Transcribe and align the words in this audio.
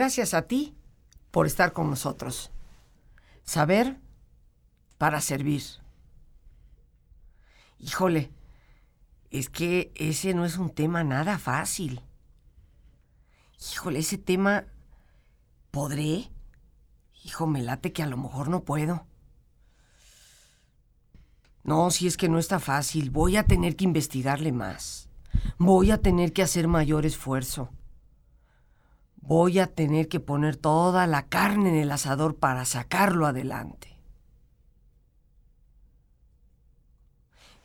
Gracias 0.00 0.32
a 0.32 0.48
ti 0.48 0.74
por 1.30 1.46
estar 1.46 1.74
con 1.74 1.90
nosotros. 1.90 2.50
Saber 3.42 4.00
para 4.96 5.20
servir. 5.20 5.62
Híjole, 7.78 8.30
es 9.30 9.50
que 9.50 9.92
ese 9.94 10.32
no 10.32 10.46
es 10.46 10.56
un 10.56 10.70
tema 10.70 11.04
nada 11.04 11.38
fácil. 11.38 12.00
Híjole, 13.60 13.98
ese 13.98 14.16
tema... 14.16 14.64
¿Podré? 15.70 16.30
Hijo, 17.22 17.46
me 17.46 17.60
late 17.60 17.92
que 17.92 18.02
a 18.02 18.06
lo 18.06 18.16
mejor 18.16 18.48
no 18.48 18.64
puedo. 18.64 19.06
No, 21.62 21.90
si 21.90 22.06
es 22.06 22.16
que 22.16 22.30
no 22.30 22.38
está 22.38 22.58
fácil, 22.58 23.10
voy 23.10 23.36
a 23.36 23.44
tener 23.44 23.76
que 23.76 23.84
investigarle 23.84 24.50
más. 24.50 25.10
Voy 25.58 25.90
a 25.90 26.00
tener 26.00 26.32
que 26.32 26.42
hacer 26.42 26.68
mayor 26.68 27.04
esfuerzo. 27.04 27.68
Voy 29.22 29.58
a 29.58 29.66
tener 29.66 30.08
que 30.08 30.20
poner 30.20 30.56
toda 30.56 31.06
la 31.06 31.26
carne 31.26 31.68
en 31.68 31.76
el 31.76 31.92
asador 31.92 32.36
para 32.36 32.64
sacarlo 32.64 33.26
adelante. 33.26 33.96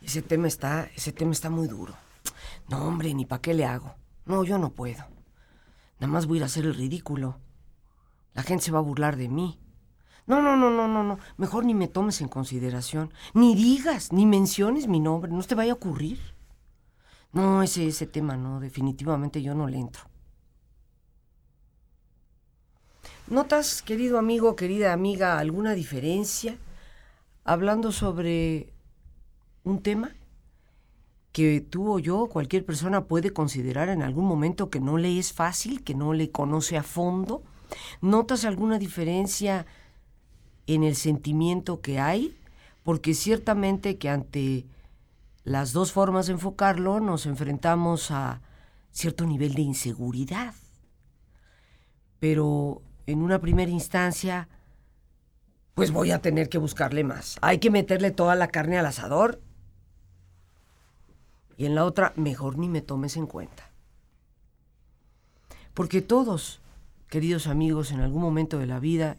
Ese 0.02 0.22
tema 0.22 0.46
está, 0.46 0.84
ese 0.94 1.12
tema 1.12 1.32
está 1.32 1.50
muy 1.50 1.66
duro. 1.66 1.94
No, 2.68 2.84
hombre, 2.84 3.12
ni 3.14 3.24
para 3.24 3.42
qué 3.42 3.54
le 3.54 3.64
hago. 3.64 3.96
No, 4.24 4.44
yo 4.44 4.58
no 4.58 4.70
puedo. 4.70 5.04
Nada 5.98 6.12
más 6.12 6.26
voy 6.26 6.36
a 6.36 6.38
ir 6.38 6.42
a 6.42 6.46
hacer 6.46 6.64
el 6.66 6.74
ridículo. 6.74 7.40
La 8.34 8.42
gente 8.42 8.64
se 8.64 8.72
va 8.72 8.78
a 8.78 8.82
burlar 8.82 9.16
de 9.16 9.28
mí. 9.28 9.58
No, 10.26 10.42
no, 10.42 10.56
no, 10.56 10.70
no, 10.70 10.86
no, 10.86 11.02
no. 11.02 11.18
Mejor 11.36 11.64
ni 11.64 11.74
me 11.74 11.88
tomes 11.88 12.20
en 12.20 12.28
consideración. 12.28 13.12
Ni 13.32 13.54
digas, 13.54 14.12
ni 14.12 14.26
menciones 14.26 14.88
mi 14.88 15.00
nombre. 15.00 15.32
No 15.32 15.42
te 15.42 15.54
vaya 15.54 15.72
a 15.72 15.76
ocurrir. 15.76 16.20
No, 17.32 17.62
ese, 17.62 17.86
ese 17.86 18.06
tema 18.06 18.36
no. 18.36 18.60
Definitivamente 18.60 19.40
yo 19.42 19.54
no 19.54 19.66
le 19.66 19.78
entro. 19.78 20.02
¿Notas, 23.28 23.82
querido 23.82 24.20
amigo, 24.20 24.54
querida 24.54 24.92
amiga, 24.92 25.40
alguna 25.40 25.74
diferencia 25.74 26.58
hablando 27.42 27.90
sobre 27.90 28.72
un 29.64 29.82
tema 29.82 30.14
que 31.32 31.60
tú 31.60 31.92
o 31.92 31.98
yo, 31.98 32.28
cualquier 32.28 32.64
persona 32.64 33.06
puede 33.06 33.32
considerar 33.32 33.88
en 33.88 34.02
algún 34.02 34.26
momento 34.26 34.70
que 34.70 34.78
no 34.78 34.96
le 34.96 35.18
es 35.18 35.32
fácil, 35.32 35.82
que 35.82 35.96
no 35.96 36.12
le 36.12 36.30
conoce 36.30 36.76
a 36.76 36.84
fondo? 36.84 37.42
¿Notas 38.00 38.44
alguna 38.44 38.78
diferencia 38.78 39.66
en 40.68 40.84
el 40.84 40.94
sentimiento 40.94 41.80
que 41.80 41.98
hay? 41.98 42.38
Porque 42.84 43.12
ciertamente 43.12 43.98
que 43.98 44.08
ante 44.08 44.66
las 45.42 45.72
dos 45.72 45.90
formas 45.90 46.28
de 46.28 46.34
enfocarlo 46.34 47.00
nos 47.00 47.26
enfrentamos 47.26 48.12
a 48.12 48.40
cierto 48.92 49.26
nivel 49.26 49.54
de 49.54 49.62
inseguridad. 49.62 50.54
Pero 52.20 52.82
en 53.06 53.22
una 53.22 53.40
primera 53.40 53.70
instancia, 53.70 54.48
pues 55.74 55.90
voy 55.90 56.10
a 56.10 56.20
tener 56.20 56.48
que 56.48 56.58
buscarle 56.58 57.04
más. 57.04 57.38
Hay 57.42 57.58
que 57.58 57.70
meterle 57.70 58.10
toda 58.10 58.34
la 58.34 58.48
carne 58.48 58.78
al 58.78 58.86
asador. 58.86 59.40
Y 61.56 61.66
en 61.66 61.74
la 61.74 61.84
otra, 61.84 62.12
mejor 62.16 62.58
ni 62.58 62.68
me 62.68 62.82
tomes 62.82 63.16
en 63.16 63.26
cuenta. 63.26 63.70
Porque 65.74 66.02
todos, 66.02 66.60
queridos 67.08 67.46
amigos, 67.46 67.92
en 67.92 68.00
algún 68.00 68.22
momento 68.22 68.58
de 68.58 68.66
la 68.66 68.80
vida, 68.80 69.18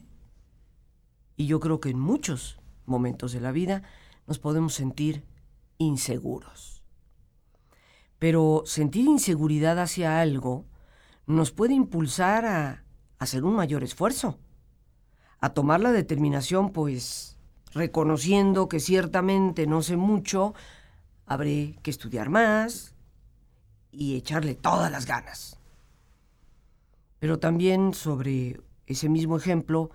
y 1.36 1.46
yo 1.46 1.60
creo 1.60 1.80
que 1.80 1.90
en 1.90 2.00
muchos 2.00 2.60
momentos 2.86 3.32
de 3.32 3.42
la 3.42 3.52
vida, 3.52 3.84
nos 4.26 4.40
podemos 4.40 4.74
sentir 4.74 5.24
inseguros. 5.78 6.84
Pero 8.20 8.64
sentir 8.66 9.06
inseguridad 9.06 9.80
hacia 9.80 10.20
algo 10.20 10.66
nos 11.28 11.52
puede 11.52 11.76
impulsar 11.76 12.46
a 12.46 12.84
hacer 13.20 13.44
un 13.44 13.56
mayor 13.56 13.84
esfuerzo, 13.84 14.38
a 15.40 15.50
tomar 15.50 15.80
la 15.80 15.92
determinación, 15.92 16.72
pues, 16.72 17.38
reconociendo 17.74 18.70
que 18.70 18.80
ciertamente 18.80 19.68
no 19.68 19.82
sé 19.82 19.98
mucho, 19.98 20.54
habré 21.26 21.78
que 21.84 21.92
estudiar 21.92 22.30
más 22.30 22.96
y 23.92 24.16
echarle 24.16 24.56
todas 24.56 24.92
las 24.92 25.06
ganas. 25.06 25.60
Pero 27.20 27.40
también 27.40 27.94
sobre 27.94 28.62
ese 28.86 29.10
mismo 29.10 29.38
ejemplo 29.38 29.92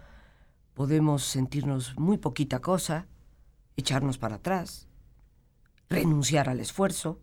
podemos 0.74 1.24
sentirnos 1.24 1.96
muy 1.98 2.18
poquita 2.18 2.60
cosa, 2.60 3.06
echarnos 3.76 4.18
para 4.18 4.36
atrás, 4.36 4.88
renunciar 5.88 6.48
al 6.48 6.60
esfuerzo 6.60 7.20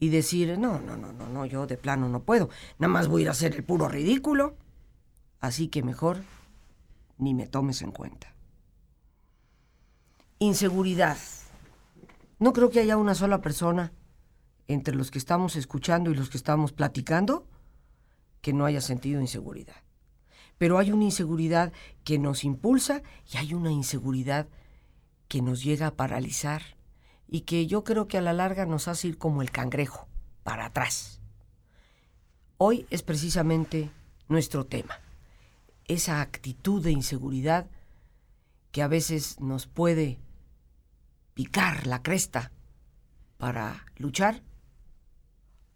y 0.00 0.08
decir, 0.08 0.58
no, 0.58 0.80
no, 0.80 0.96
no, 0.96 1.12
no, 1.12 1.28
no, 1.28 1.46
yo 1.46 1.66
de 1.66 1.76
plano 1.76 2.08
no 2.08 2.22
puedo, 2.22 2.48
nada 2.78 2.92
más 2.92 3.08
voy 3.08 3.22
a 3.22 3.24
ir 3.24 3.28
a 3.28 3.32
hacer 3.32 3.54
el 3.54 3.64
puro 3.64 3.88
ridículo 3.88 4.56
Así 5.40 5.68
que 5.68 5.82
mejor 5.82 6.22
ni 7.16 7.34
me 7.34 7.46
tomes 7.46 7.82
en 7.82 7.92
cuenta. 7.92 8.34
Inseguridad. 10.38 11.18
No 12.38 12.52
creo 12.52 12.70
que 12.70 12.80
haya 12.80 12.96
una 12.96 13.14
sola 13.14 13.40
persona 13.40 13.92
entre 14.68 14.94
los 14.94 15.10
que 15.10 15.18
estamos 15.18 15.56
escuchando 15.56 16.10
y 16.10 16.14
los 16.14 16.30
que 16.30 16.36
estamos 16.36 16.72
platicando 16.72 17.46
que 18.40 18.52
no 18.52 18.64
haya 18.64 18.80
sentido 18.80 19.20
inseguridad. 19.20 19.76
Pero 20.58 20.78
hay 20.78 20.92
una 20.92 21.04
inseguridad 21.04 21.72
que 22.04 22.18
nos 22.18 22.44
impulsa 22.44 23.02
y 23.32 23.36
hay 23.36 23.54
una 23.54 23.72
inseguridad 23.72 24.48
que 25.26 25.42
nos 25.42 25.62
llega 25.62 25.88
a 25.88 25.96
paralizar 25.96 26.62
y 27.26 27.42
que 27.42 27.66
yo 27.66 27.84
creo 27.84 28.08
que 28.08 28.18
a 28.18 28.22
la 28.22 28.32
larga 28.32 28.66
nos 28.66 28.88
hace 28.88 29.08
ir 29.08 29.18
como 29.18 29.42
el 29.42 29.50
cangrejo, 29.50 30.08
para 30.42 30.66
atrás. 30.66 31.20
Hoy 32.56 32.86
es 32.90 33.02
precisamente 33.02 33.90
nuestro 34.28 34.66
tema 34.66 35.00
esa 35.88 36.20
actitud 36.20 36.82
de 36.82 36.92
inseguridad 36.92 37.66
que 38.70 38.82
a 38.82 38.88
veces 38.88 39.40
nos 39.40 39.66
puede 39.66 40.20
picar 41.34 41.86
la 41.86 42.02
cresta 42.02 42.52
para 43.38 43.86
luchar, 43.96 44.42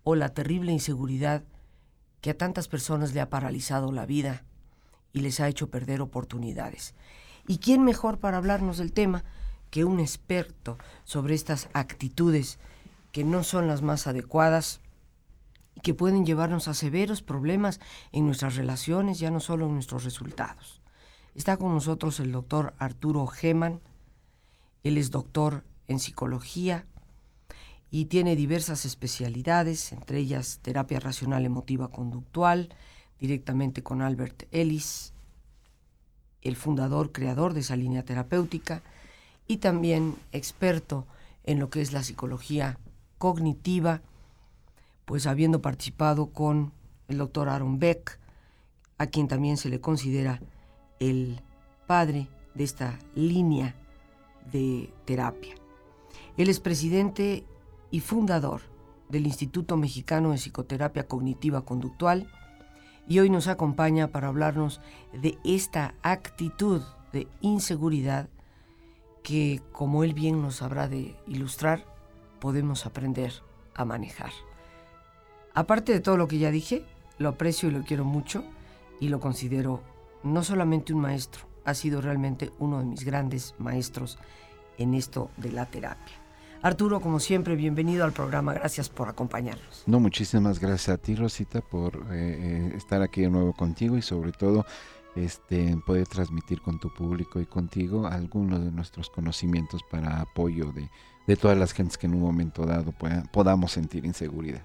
o 0.05 0.15
la 0.15 0.31
terrible 0.31 0.73
inseguridad 0.73 1.45
que 2.21 2.31
a 2.31 2.37
tantas 2.37 2.69
personas 2.69 3.15
le 3.15 3.21
ha 3.21 3.31
paralizado 3.31 3.93
la 3.93 4.07
vida 4.07 4.45
y 5.13 5.21
les 5.21 5.41
ha 5.41 5.49
hecho 5.49 5.71
perder 5.71 6.01
oportunidades. 6.01 6.95
¿Y 7.47 7.59
quién 7.59 7.85
mejor 7.85 8.19
para 8.19 8.37
hablarnos 8.37 8.79
del 8.79 8.93
tema 8.93 9.25
que 9.71 9.85
un 9.85 10.01
experto 10.01 10.79
sobre 11.05 11.35
estas 11.35 11.69
actitudes 11.73 12.59
que 13.11 13.25
no 13.25 13.43
son 13.43 13.67
las 13.67 13.83
más 13.83 14.07
adecuadas 14.07 14.81
que 15.83 15.95
pueden 15.95 16.25
llevarnos 16.25 16.69
a 16.69 16.75
severos 16.75 17.23
problemas 17.23 17.81
en 18.13 18.27
nuestras 18.27 18.57
relaciones, 18.57 19.19
ya 19.19 19.31
no 19.31 19.41
solo 19.41 19.67
en 19.67 19.75
nuestros 19.75 20.05
resultados. 20.05 20.81
Está 21.35 21.57
con 21.57 21.75
nosotros 21.75 22.21
el 22.21 22.33
doctor 22.33 22.75
Arturo 22.79 23.27
Geman, 23.27 23.81
él 24.83 24.99
es 24.99 25.11
doctor 25.11 25.65
en 25.89 25.99
psicología 25.99 26.87
y 27.91 28.07
tiene 28.07 28.37
diversas 28.37 28.85
especialidades, 28.85 29.93
entre 29.93 30.19
ellas 30.19 30.61
terapia 30.63 31.01
racional 31.01 31.45
emotiva 31.45 31.89
conductual, 31.89 32.75
directamente 33.19 33.83
con 33.83 34.03
Albert 34.03 34.45
Ellis, 34.51 35.13
el 36.41 36.57
fundador, 36.57 37.13
creador 37.13 37.55
de 37.55 37.61
esa 37.61 37.77
línea 37.77 38.05
terapéutica, 38.05 38.83
y 39.47 39.59
también 39.59 40.17
experto 40.33 41.07
en 41.45 41.59
lo 41.59 41.71
que 41.71 41.81
es 41.81 41.93
la 41.93 42.03
psicología 42.03 42.79
cognitiva 43.19 44.01
pues 45.13 45.27
habiendo 45.27 45.61
participado 45.61 46.29
con 46.29 46.73
el 47.07 47.19
doctor 47.19 47.51
Aaron 47.51 47.79
Beck, 47.79 48.19
a 48.97 49.09
quien 49.09 49.29
también 49.29 49.59
se 49.59 49.69
le 49.69 49.79
considera 49.79 50.41
el 51.01 51.43
padre 51.87 52.31
de 52.55 52.65
esta 52.65 52.99
línea 53.15 53.75
de 54.51 54.91
terapia. 55.05 55.55
Él 56.39 56.49
es 56.49 56.61
presidente 56.61 57.45
y 57.91 58.01
fundador 58.01 58.63
del 59.11 59.27
Instituto 59.27 59.77
Mexicano 59.77 60.31
de 60.31 60.39
Psicoterapia 60.39 61.07
Cognitiva 61.07 61.61
Conductual 61.61 62.33
y 63.07 63.19
hoy 63.19 63.29
nos 63.29 63.49
acompaña 63.49 64.09
para 64.09 64.29
hablarnos 64.29 64.81
de 65.13 65.37
esta 65.45 65.95
actitud 66.01 66.81
de 67.13 67.29
inseguridad 67.43 68.31
que, 69.23 69.61
como 69.73 70.05
él 70.05 70.15
bien 70.15 70.41
nos 70.41 70.63
habrá 70.63 70.89
de 70.89 71.15
ilustrar, 71.27 71.85
podemos 72.41 72.87
aprender 72.87 73.35
a 73.75 73.85
manejar. 73.85 74.33
Aparte 75.55 75.93
de 75.93 76.01
todo 76.01 76.17
lo 76.17 76.29
que 76.29 76.39
ya 76.39 76.51
dije, 76.51 76.85
lo 77.19 77.29
aprecio 77.29 77.69
y 77.69 77.73
lo 77.73 77.83
quiero 77.83 78.05
mucho 78.05 78.45
y 79.01 79.09
lo 79.09 79.21
considero 79.21 79.83
no 80.23 80.43
solamente 80.45 80.95
un 80.95 81.01
maestro, 81.01 81.43
ha 81.65 81.75
sido 81.75 82.01
realmente 82.01 82.51
uno 82.59 82.79
de 82.79 82.87
mis 82.87 83.05
grandes 83.05 83.55
maestros 83.59 84.19
en 84.79 84.95
esto 84.95 85.31
de 85.37 85.53
la 85.53 85.67
terapia. 85.67 86.15
Arturo, 86.63 87.01
como 87.01 87.19
siempre, 87.19 87.57
bienvenido 87.57 88.05
al 88.05 88.13
programa. 88.13 88.55
Gracias 88.55 88.89
por 88.89 89.09
acompañarnos. 89.09 89.83
No, 89.87 89.99
muchísimas 89.99 90.61
gracias 90.61 90.91
a 90.91 90.97
ti, 90.97 91.17
Rosita, 91.17 91.61
por 91.61 91.97
eh, 92.13 92.71
eh, 92.71 92.73
estar 92.77 93.03
aquí 93.03 93.23
de 93.23 93.31
nuevo 93.31 93.53
contigo 93.53 93.99
y 93.99 94.03
sobre 94.03 94.31
todo 94.31 94.65
este, 95.17 95.77
poder 95.85 96.07
transmitir 96.07 96.63
con 96.63 96.79
tu 96.79 96.95
público 96.95 97.41
y 97.41 97.47
contigo 97.47 98.07
algunos 98.07 98.65
de 98.65 98.71
nuestros 98.71 99.11
conocimientos 99.11 99.83
para 99.91 100.21
apoyo 100.21 100.73
de, 100.73 100.89
de 101.27 101.37
todas 101.37 101.59
las 101.59 101.73
gentes 101.73 101.99
que 101.99 102.07
en 102.07 102.15
un 102.15 102.23
momento 102.23 102.65
dado 102.65 102.95
podamos 103.33 103.73
sentir 103.73 104.07
inseguridad. 104.07 104.63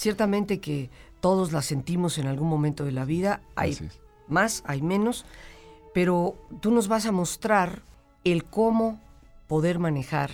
Ciertamente 0.00 0.60
que 0.60 0.88
todos 1.20 1.52
la 1.52 1.60
sentimos 1.60 2.16
en 2.16 2.26
algún 2.26 2.48
momento 2.48 2.86
de 2.86 2.92
la 2.92 3.04
vida, 3.04 3.42
hay 3.54 3.76
más, 4.28 4.62
hay 4.66 4.80
menos, 4.80 5.26
pero 5.92 6.36
tú 6.62 6.70
nos 6.70 6.88
vas 6.88 7.04
a 7.04 7.12
mostrar 7.12 7.82
el 8.24 8.44
cómo 8.44 8.98
poder 9.46 9.78
manejar 9.78 10.30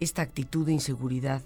esta 0.00 0.22
actitud 0.22 0.66
de 0.66 0.72
inseguridad. 0.72 1.42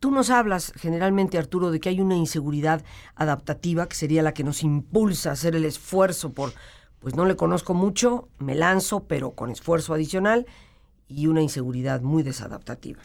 Tú 0.00 0.10
nos 0.10 0.30
hablas 0.30 0.72
generalmente, 0.74 1.38
Arturo, 1.38 1.70
de 1.70 1.78
que 1.78 1.90
hay 1.90 2.00
una 2.00 2.16
inseguridad 2.16 2.82
adaptativa, 3.14 3.88
que 3.88 3.94
sería 3.94 4.24
la 4.24 4.34
que 4.34 4.42
nos 4.42 4.64
impulsa 4.64 5.30
a 5.30 5.34
hacer 5.34 5.54
el 5.54 5.66
esfuerzo 5.66 6.32
por, 6.32 6.54
pues 6.98 7.14
no 7.14 7.24
le 7.24 7.36
conozco 7.36 7.72
mucho, 7.72 8.28
me 8.40 8.56
lanzo, 8.56 9.04
pero 9.04 9.30
con 9.36 9.52
esfuerzo 9.52 9.94
adicional, 9.94 10.44
y 11.06 11.28
una 11.28 11.40
inseguridad 11.40 12.00
muy 12.00 12.24
desadaptativa. 12.24 13.00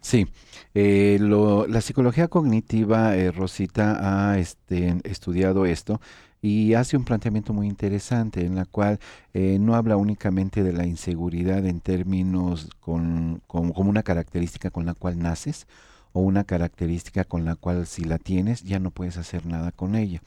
Sí, 0.00 0.26
eh, 0.74 1.18
la 1.20 1.80
psicología 1.80 2.28
cognitiva, 2.28 3.16
eh, 3.16 3.30
Rosita, 3.32 4.30
ha 4.30 4.38
este, 4.38 4.96
estudiado 5.04 5.66
esto 5.66 6.00
y 6.40 6.74
hace 6.74 6.96
un 6.96 7.04
planteamiento 7.04 7.52
muy 7.52 7.66
interesante 7.66 8.44
en 8.44 8.54
la 8.54 8.64
cual 8.64 9.00
eh, 9.34 9.58
no 9.60 9.74
habla 9.74 9.96
únicamente 9.96 10.62
de 10.62 10.72
la 10.72 10.86
inseguridad 10.86 11.66
en 11.66 11.80
términos 11.80 12.70
con, 12.80 13.42
como 13.46 13.72
una 13.90 14.02
característica 14.02 14.70
con 14.70 14.86
la 14.86 14.94
cual 14.94 15.18
naces 15.18 15.66
o 16.12 16.20
una 16.20 16.44
característica 16.44 17.24
con 17.24 17.44
la 17.44 17.56
cual 17.56 17.86
si 17.86 18.04
la 18.04 18.18
tienes 18.18 18.62
ya 18.62 18.78
no 18.78 18.90
puedes 18.90 19.16
hacer 19.16 19.46
nada 19.46 19.72
con 19.72 19.96
ella. 19.96 20.22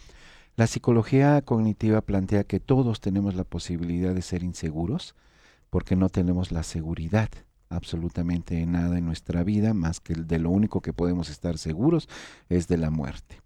La 0.58 0.68
psicología 0.68 1.42
cognitiva 1.42 2.02
plantea 2.02 2.44
que 2.44 2.60
todos 2.60 3.00
tenemos 3.00 3.36
la 3.36 3.46
posibilidad 3.46 4.14
de 4.14 4.22
ser 4.22 4.44
inseguros 4.44 5.16
porque 5.70 5.96
no 5.96 6.10
tenemos 6.10 6.52
la 6.52 6.64
seguridad 6.64 7.30
absolutamente 7.72 8.66
nada 8.66 8.98
en 8.98 9.06
nuestra 9.06 9.44
vida, 9.44 9.74
más 9.74 10.00
que 10.00 10.14
de 10.14 10.40
lo 10.40 10.52
único 10.52 10.82
que 10.82 10.94
podemos 10.94 11.30
estar 11.30 11.58
seguros 11.58 12.08
es 12.50 12.68
de 12.68 12.78
la 12.78 12.92
muerte. 12.92 13.42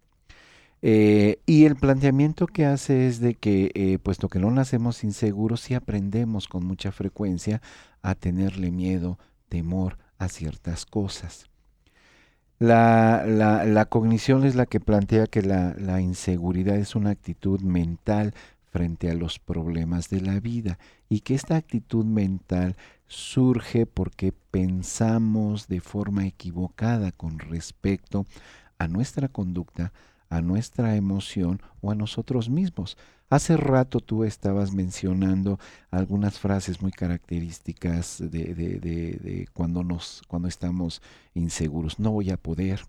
Eh, 0.81 1.39
y 1.45 1.65
el 1.65 1.75
planteamiento 1.75 2.45
que 2.47 2.65
hace 2.65 3.07
es 3.07 3.19
de 3.19 3.35
que, 3.35 3.71
eh, 3.73 3.97
puesto 3.97 4.29
que 4.29 4.39
no 4.39 4.51
nacemos 4.51 5.03
inseguros, 5.03 5.61
sí 5.61 5.73
aprendemos 5.73 6.47
con 6.47 6.65
mucha 6.65 6.91
frecuencia 6.91 7.61
a 8.01 8.13
tenerle 8.13 8.71
miedo, 8.71 9.17
temor 9.49 9.97
a 10.17 10.27
ciertas 10.27 10.85
cosas. 10.85 11.49
La, 12.59 13.25
la, 13.25 13.85
cognición 13.85 14.45
es 14.45 14.55
la 14.55 14.65
que 14.65 14.79
plantea 14.79 15.27
que 15.27 15.41
la, 15.41 15.75
la 15.77 15.99
inseguridad 16.01 16.77
es 16.77 16.95
una 16.95 17.09
actitud 17.09 17.59
mental 17.61 18.33
frente 18.75 19.09
a 19.09 19.13
los 19.13 19.39
problemas 19.39 20.09
de 20.09 20.21
la 20.21 20.39
vida 20.39 20.79
y 21.09 21.21
que 21.21 21.33
esta 21.33 21.55
actitud 21.55 22.05
mental 22.05 22.75
surge 23.07 23.85
porque 23.85 24.33
pensamos 24.51 25.67
de 25.67 25.81
forma 25.81 26.25
equivocada 26.25 27.11
con 27.11 27.39
respecto 27.39 28.25
a 28.77 28.87
nuestra 28.87 29.27
conducta, 29.27 29.93
a 30.29 30.41
nuestra 30.41 30.95
emoción 30.95 31.61
o 31.81 31.91
a 31.91 31.95
nosotros 31.95 32.49
mismos. 32.49 32.97
Hace 33.29 33.57
rato 33.57 34.01
tú 34.01 34.23
estabas 34.23 34.71
mencionando 34.71 35.59
algunas 35.89 36.39
frases 36.39 36.81
muy 36.81 36.91
características 36.91 38.19
de, 38.19 38.53
de, 38.53 38.79
de, 38.79 39.47
cuando, 39.53 39.83
nos, 39.83 40.21
cuando 40.27 40.47
estamos 40.47 41.01
inseguros. 41.33 41.99
No 41.99 42.11
voy 42.11 42.29
a 42.29 42.37
poder, 42.37 42.81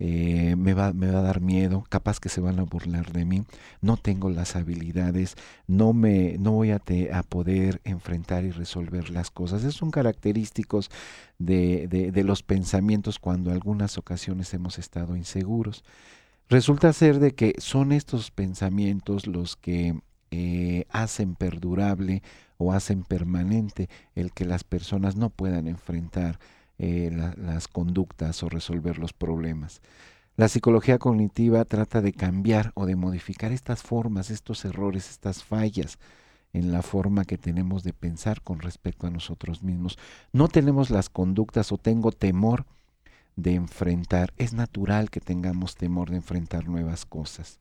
eh, 0.00 0.56
me, 0.56 0.74
va, 0.74 0.92
me 0.92 1.10
va 1.10 1.20
a 1.20 1.22
dar 1.22 1.40
miedo, 1.40 1.84
capaz 1.88 2.18
que 2.18 2.28
se 2.28 2.40
van 2.40 2.58
a 2.58 2.64
burlar 2.64 3.12
de 3.12 3.24
mí, 3.24 3.44
no 3.80 3.96
tengo 3.96 4.28
las 4.28 4.56
habilidades, 4.56 5.36
no, 5.66 5.92
me, 5.92 6.36
no 6.38 6.52
voy 6.52 6.72
a, 6.72 6.82
a 7.12 7.22
poder 7.22 7.80
enfrentar 7.84 8.44
y 8.44 8.50
resolver 8.50 9.10
las 9.10 9.30
cosas. 9.30 9.60
Esos 9.60 9.76
son 9.76 9.90
característicos 9.90 10.90
de, 11.38 11.86
de, 12.12 12.24
los 12.24 12.42
pensamientos 12.42 13.18
cuando 13.18 13.52
algunas 13.52 13.98
ocasiones 13.98 14.52
hemos 14.54 14.78
estado 14.78 15.16
inseguros. 15.16 15.84
Resulta 16.48 16.92
ser 16.92 17.20
de 17.20 17.32
que 17.32 17.54
son 17.58 17.92
estos 17.92 18.30
pensamientos 18.30 19.26
los 19.26 19.56
que 19.56 19.98
eh, 20.30 20.84
hacen 20.90 21.36
perdurable 21.36 22.22
o 22.56 22.72
hacen 22.72 23.04
permanente 23.04 23.88
el 24.14 24.32
que 24.32 24.44
las 24.44 24.64
personas 24.64 25.16
no 25.16 25.30
puedan 25.30 25.68
enfrentar 25.68 26.38
eh, 26.78 27.10
las 27.36 27.68
conductas 27.68 28.42
o 28.42 28.48
resolver 28.48 28.98
los 28.98 29.12
problemas. 29.12 29.80
La 30.36 30.48
psicología 30.48 30.98
cognitiva 30.98 31.64
trata 31.64 32.00
de 32.00 32.12
cambiar 32.12 32.72
o 32.74 32.86
de 32.86 32.96
modificar 32.96 33.52
estas 33.52 33.82
formas, 33.82 34.30
estos 34.30 34.64
errores, 34.64 35.08
estas 35.08 35.44
fallas 35.44 35.98
en 36.52 36.72
la 36.72 36.82
forma 36.82 37.24
que 37.24 37.38
tenemos 37.38 37.84
de 37.84 37.92
pensar 37.92 38.42
con 38.42 38.58
respecto 38.60 39.06
a 39.06 39.10
nosotros 39.10 39.62
mismos. 39.62 39.98
No 40.32 40.48
tenemos 40.48 40.90
las 40.90 41.08
conductas 41.08 41.70
o 41.70 41.78
tengo 41.78 42.10
temor 42.10 42.66
de 43.36 43.54
enfrentar. 43.54 44.32
Es 44.36 44.52
natural 44.52 45.10
que 45.10 45.20
tengamos 45.20 45.76
temor 45.76 46.10
de 46.10 46.16
enfrentar 46.16 46.66
nuevas 46.68 47.06
cosas. 47.06 47.60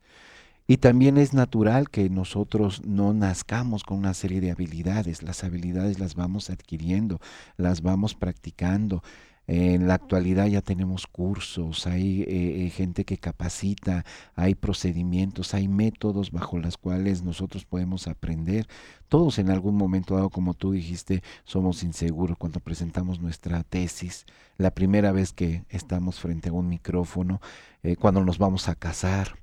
Y 0.65 0.77
también 0.77 1.18
es 1.18 1.33
natural 1.33 1.89
que 1.89 2.10
nosotros 2.10 2.81
no 2.86 3.13
nazcamos 3.13 3.83
con 3.83 3.98
una 3.98 4.13
serie 4.13 4.39
de 4.39 4.51
habilidades. 4.51 5.21
Las 5.21 5.44
habilidades 5.44 6.00
las 6.00 6.15
vamos 6.15 6.50
adquiriendo, 6.50 7.19
las 7.57 7.81
vamos 7.81 8.15
practicando. 8.15 9.04
En 9.45 9.88
la 9.89 9.95
actualidad 9.95 10.48
ya 10.48 10.62
tenemos 10.62 11.06
cursos, 11.06 11.86
hay 11.86 12.21
eh, 12.21 12.65
eh, 12.65 12.69
gente 12.69 13.04
que 13.04 13.18
capacita, 13.18 14.06
hay 14.36 14.56
procedimientos, 14.56 15.54
hay 15.54 15.68
métodos 15.68 16.31
bajo 16.31 16.57
los 16.60 16.77
cuales 16.77 17.24
nosotros 17.24 17.66
podemos 17.66 18.07
aprender. 18.07 18.68
Todos 19.09 19.39
en 19.39 19.50
algún 19.50 19.75
momento 19.75 20.16
dado, 20.16 20.30
como 20.30 20.54
tú 20.54 20.71
dijiste, 20.71 21.24
somos 21.44 21.83
inseguros 21.83 22.38
cuando 22.38 22.62
presentamos 22.62 23.19
nuestra 23.19 23.63
tesis, 23.63 24.25
la 24.57 24.71
primera 24.71 25.12
vez 25.12 25.33
que 25.33 25.66
estamos 25.68 26.21
frente 26.21 26.48
a 26.48 26.54
un 26.54 26.69
micrófono, 26.69 27.42
eh, 27.83 27.98
cuando 27.98 28.24
nos 28.24 28.38
vamos 28.38 28.69
a 28.69 28.75
casar, 28.75 29.43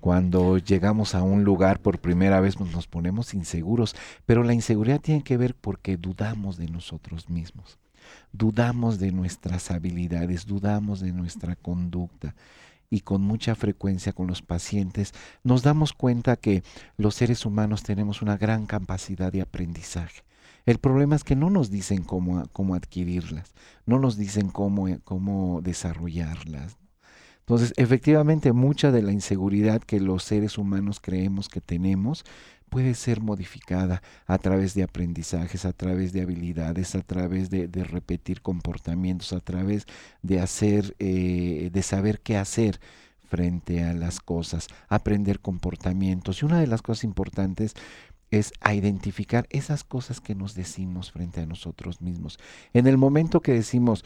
cuando 0.00 0.58
llegamos 0.58 1.14
a 1.14 1.22
un 1.22 1.44
lugar 1.44 1.80
por 1.80 1.98
primera 1.98 2.40
vez 2.40 2.56
pues, 2.56 2.70
nos 2.72 2.86
ponemos 2.86 3.34
inseguros, 3.34 3.96
pero 4.26 4.44
la 4.44 4.54
inseguridad 4.54 5.00
tiene 5.00 5.22
que 5.22 5.36
ver 5.36 5.54
porque 5.54 5.96
dudamos 5.96 6.56
de 6.56 6.68
nosotros 6.68 7.28
mismos, 7.28 7.78
dudamos 8.32 8.98
de 8.98 9.12
nuestras 9.12 9.70
habilidades, 9.70 10.46
dudamos 10.46 11.00
de 11.00 11.12
nuestra 11.12 11.56
conducta 11.56 12.34
y 12.90 13.00
con 13.00 13.22
mucha 13.22 13.54
frecuencia 13.54 14.12
con 14.12 14.26
los 14.26 14.42
pacientes 14.42 15.12
nos 15.42 15.62
damos 15.62 15.92
cuenta 15.92 16.36
que 16.36 16.62
los 16.96 17.14
seres 17.14 17.44
humanos 17.44 17.82
tenemos 17.82 18.22
una 18.22 18.36
gran 18.36 18.66
capacidad 18.66 19.32
de 19.32 19.42
aprendizaje. 19.42 20.22
El 20.64 20.78
problema 20.78 21.16
es 21.16 21.24
que 21.24 21.36
no 21.36 21.50
nos 21.50 21.70
dicen 21.70 22.02
cómo, 22.02 22.44
cómo 22.52 22.74
adquirirlas, 22.74 23.54
no 23.86 23.98
nos 23.98 24.16
dicen 24.16 24.50
cómo, 24.50 24.86
cómo 25.04 25.60
desarrollarlas. 25.62 26.76
Entonces, 27.48 27.72
efectivamente, 27.78 28.52
mucha 28.52 28.92
de 28.92 29.00
la 29.00 29.10
inseguridad 29.10 29.80
que 29.80 30.00
los 30.00 30.22
seres 30.22 30.58
humanos 30.58 31.00
creemos 31.00 31.48
que 31.48 31.62
tenemos 31.62 32.26
puede 32.68 32.92
ser 32.92 33.22
modificada 33.22 34.02
a 34.26 34.36
través 34.36 34.74
de 34.74 34.82
aprendizajes, 34.82 35.64
a 35.64 35.72
través 35.72 36.12
de 36.12 36.20
habilidades, 36.20 36.94
a 36.94 37.00
través 37.00 37.48
de, 37.48 37.66
repetir 37.84 38.42
comportamientos, 38.42 39.32
a 39.32 39.40
través 39.40 39.86
de 40.20 40.40
hacer, 40.40 40.94
eh, 40.98 41.70
de 41.72 41.82
saber 41.82 42.20
qué 42.20 42.36
hacer 42.36 42.80
frente 43.26 43.82
a 43.82 43.94
las 43.94 44.20
cosas, 44.20 44.68
aprender 44.90 45.40
comportamientos. 45.40 46.42
Y 46.42 46.44
una 46.44 46.60
de 46.60 46.66
las 46.66 46.82
cosas 46.82 47.04
importantes 47.04 47.72
es 48.30 48.52
a 48.60 48.74
identificar 48.74 49.46
esas 49.48 49.84
cosas 49.84 50.20
que 50.20 50.34
nos 50.34 50.54
decimos 50.54 51.12
frente 51.12 51.40
a 51.40 51.46
nosotros 51.46 52.02
mismos. 52.02 52.38
En 52.74 52.86
el 52.86 52.98
momento 52.98 53.40
que 53.40 53.54
decimos, 53.54 54.04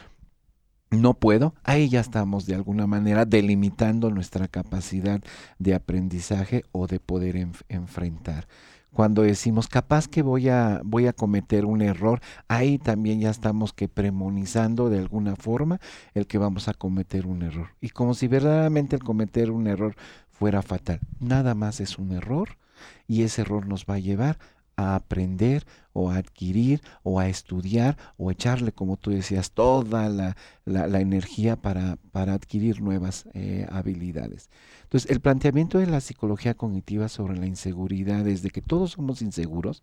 no 0.92 1.14
puedo, 1.14 1.54
ahí 1.64 1.88
ya 1.88 2.00
estamos 2.00 2.46
de 2.46 2.54
alguna 2.54 2.86
manera 2.86 3.24
delimitando 3.24 4.10
nuestra 4.10 4.46
capacidad 4.46 5.20
de 5.58 5.74
aprendizaje 5.74 6.64
o 6.70 6.86
de 6.86 7.00
poder 7.00 7.36
enfrentar. 7.68 8.46
Cuando 8.92 9.22
decimos 9.22 9.68
capaz 9.68 10.06
que 10.06 10.20
voy 10.20 10.50
a, 10.50 10.82
voy 10.84 11.06
a 11.06 11.14
cometer 11.14 11.64
un 11.64 11.80
error, 11.80 12.20
ahí 12.46 12.78
también 12.78 13.20
ya 13.20 13.30
estamos 13.30 13.72
que 13.72 13.88
premonizando 13.88 14.90
de 14.90 14.98
alguna 14.98 15.34
forma 15.34 15.80
el 16.12 16.26
que 16.26 16.36
vamos 16.36 16.68
a 16.68 16.74
cometer 16.74 17.26
un 17.26 17.42
error. 17.42 17.70
Y 17.80 17.88
como 17.88 18.12
si 18.12 18.28
verdaderamente 18.28 18.96
el 18.96 19.02
cometer 19.02 19.50
un 19.50 19.66
error 19.66 19.96
fuera 20.30 20.60
fatal. 20.60 21.00
Nada 21.20 21.54
más 21.54 21.80
es 21.80 21.98
un 21.98 22.12
error 22.12 22.58
y 23.06 23.22
ese 23.22 23.40
error 23.40 23.66
nos 23.66 23.86
va 23.86 23.94
a 23.94 23.98
llevar 23.98 24.38
a 24.76 24.94
aprender 24.94 25.64
o 25.92 26.10
a 26.10 26.16
adquirir 26.16 26.80
o 27.02 27.20
a 27.20 27.28
estudiar 27.28 27.96
o 28.16 28.30
echarle, 28.30 28.72
como 28.72 28.96
tú 28.96 29.10
decías, 29.10 29.52
toda 29.52 30.08
la, 30.08 30.36
la, 30.64 31.00
energía 31.00 31.56
para, 31.56 31.96
para, 32.12 32.34
adquirir 32.34 32.80
nuevas 32.80 33.26
eh, 33.34 33.66
habilidades. 33.70 34.48
Entonces, 34.84 35.10
el 35.10 35.20
planteamiento 35.20 35.78
de 35.78 35.86
la 35.86 36.00
psicología 36.00 36.54
cognitiva 36.54 37.08
sobre 37.08 37.36
la 37.36 37.46
inseguridad 37.46 38.26
es 38.26 38.42
de 38.42 38.50
que 38.50 38.62
todos 38.62 38.92
somos 38.92 39.22
inseguros. 39.22 39.82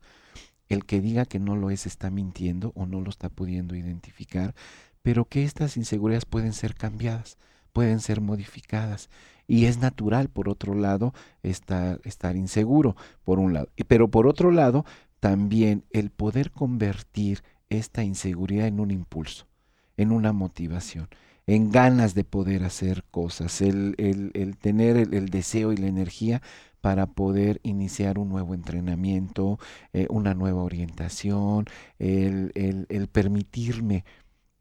El 0.67 0.86
que 0.86 1.01
diga 1.01 1.25
que 1.25 1.39
no 1.39 1.55
lo 1.55 1.72
es 1.72 1.88
está 1.88 2.12
mintiendo 2.12 2.74
o 2.75 2.86
no 2.86 3.01
lo 3.01 3.10
está 3.10 3.29
pudiendo 3.29 3.75
identificar, 3.75 4.53
pero 5.01 5.25
que 5.25 5.43
estas 5.43 5.77
inseguridades 5.77 6.25
pueden 6.25 6.53
ser 6.53 6.75
cambiadas, 6.75 7.38
pueden 7.74 8.00
ser 8.00 8.22
modificadas 8.22 9.10
y 9.50 9.65
es 9.65 9.79
natural, 9.79 10.29
por 10.29 10.48
otro 10.48 10.75
lado, 10.75 11.12
estar, 11.41 12.00
estar 12.03 12.36
inseguro, 12.36 12.96
por 13.24 13.39
un 13.39 13.53
lado. 13.53 13.68
Pero 13.88 14.08
por 14.08 14.27
otro 14.27 14.51
lado, 14.51 14.86
también 15.20 15.84
el 15.89 16.12
poder 16.12 16.51
convertir 16.51 17.41
esta 17.70 18.03
inseguridad 18.03 18.68
en 18.68 18.79
un 18.79 18.91
impulso, 18.91 19.48
en 19.98 20.12
una 20.12 20.34
motivación, 20.34 21.10
en 21.48 21.72
ganas 21.72 22.13
de 22.13 22.24
poder 22.24 22.63
hacer 22.63 23.03
cosas, 23.10 23.62
el, 23.62 23.96
el, 23.98 24.56
tener 24.58 24.98
el, 24.98 25.29
deseo 25.29 25.74
y 25.74 25.77
la 25.77 25.88
energía 25.88 26.44
para 26.79 27.08
poder 27.08 27.60
iniciar 27.63 28.20
un 28.20 28.29
nuevo 28.29 28.53
entrenamiento, 28.53 29.58
eh, 29.94 30.06
una 30.12 30.36
nueva 30.36 30.62
orientación, 30.62 31.65
el, 31.98 33.10
permitirme 33.12 34.06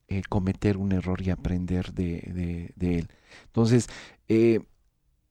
eh, 0.08 0.22
cometer 0.30 0.78
un 0.78 0.92
error 0.92 1.20
y 1.20 1.28
aprender 1.28 1.92
de, 1.92 2.72
de, 2.74 2.98
él. 2.98 3.08
Entonces, 3.44 3.88
eh, 4.28 4.60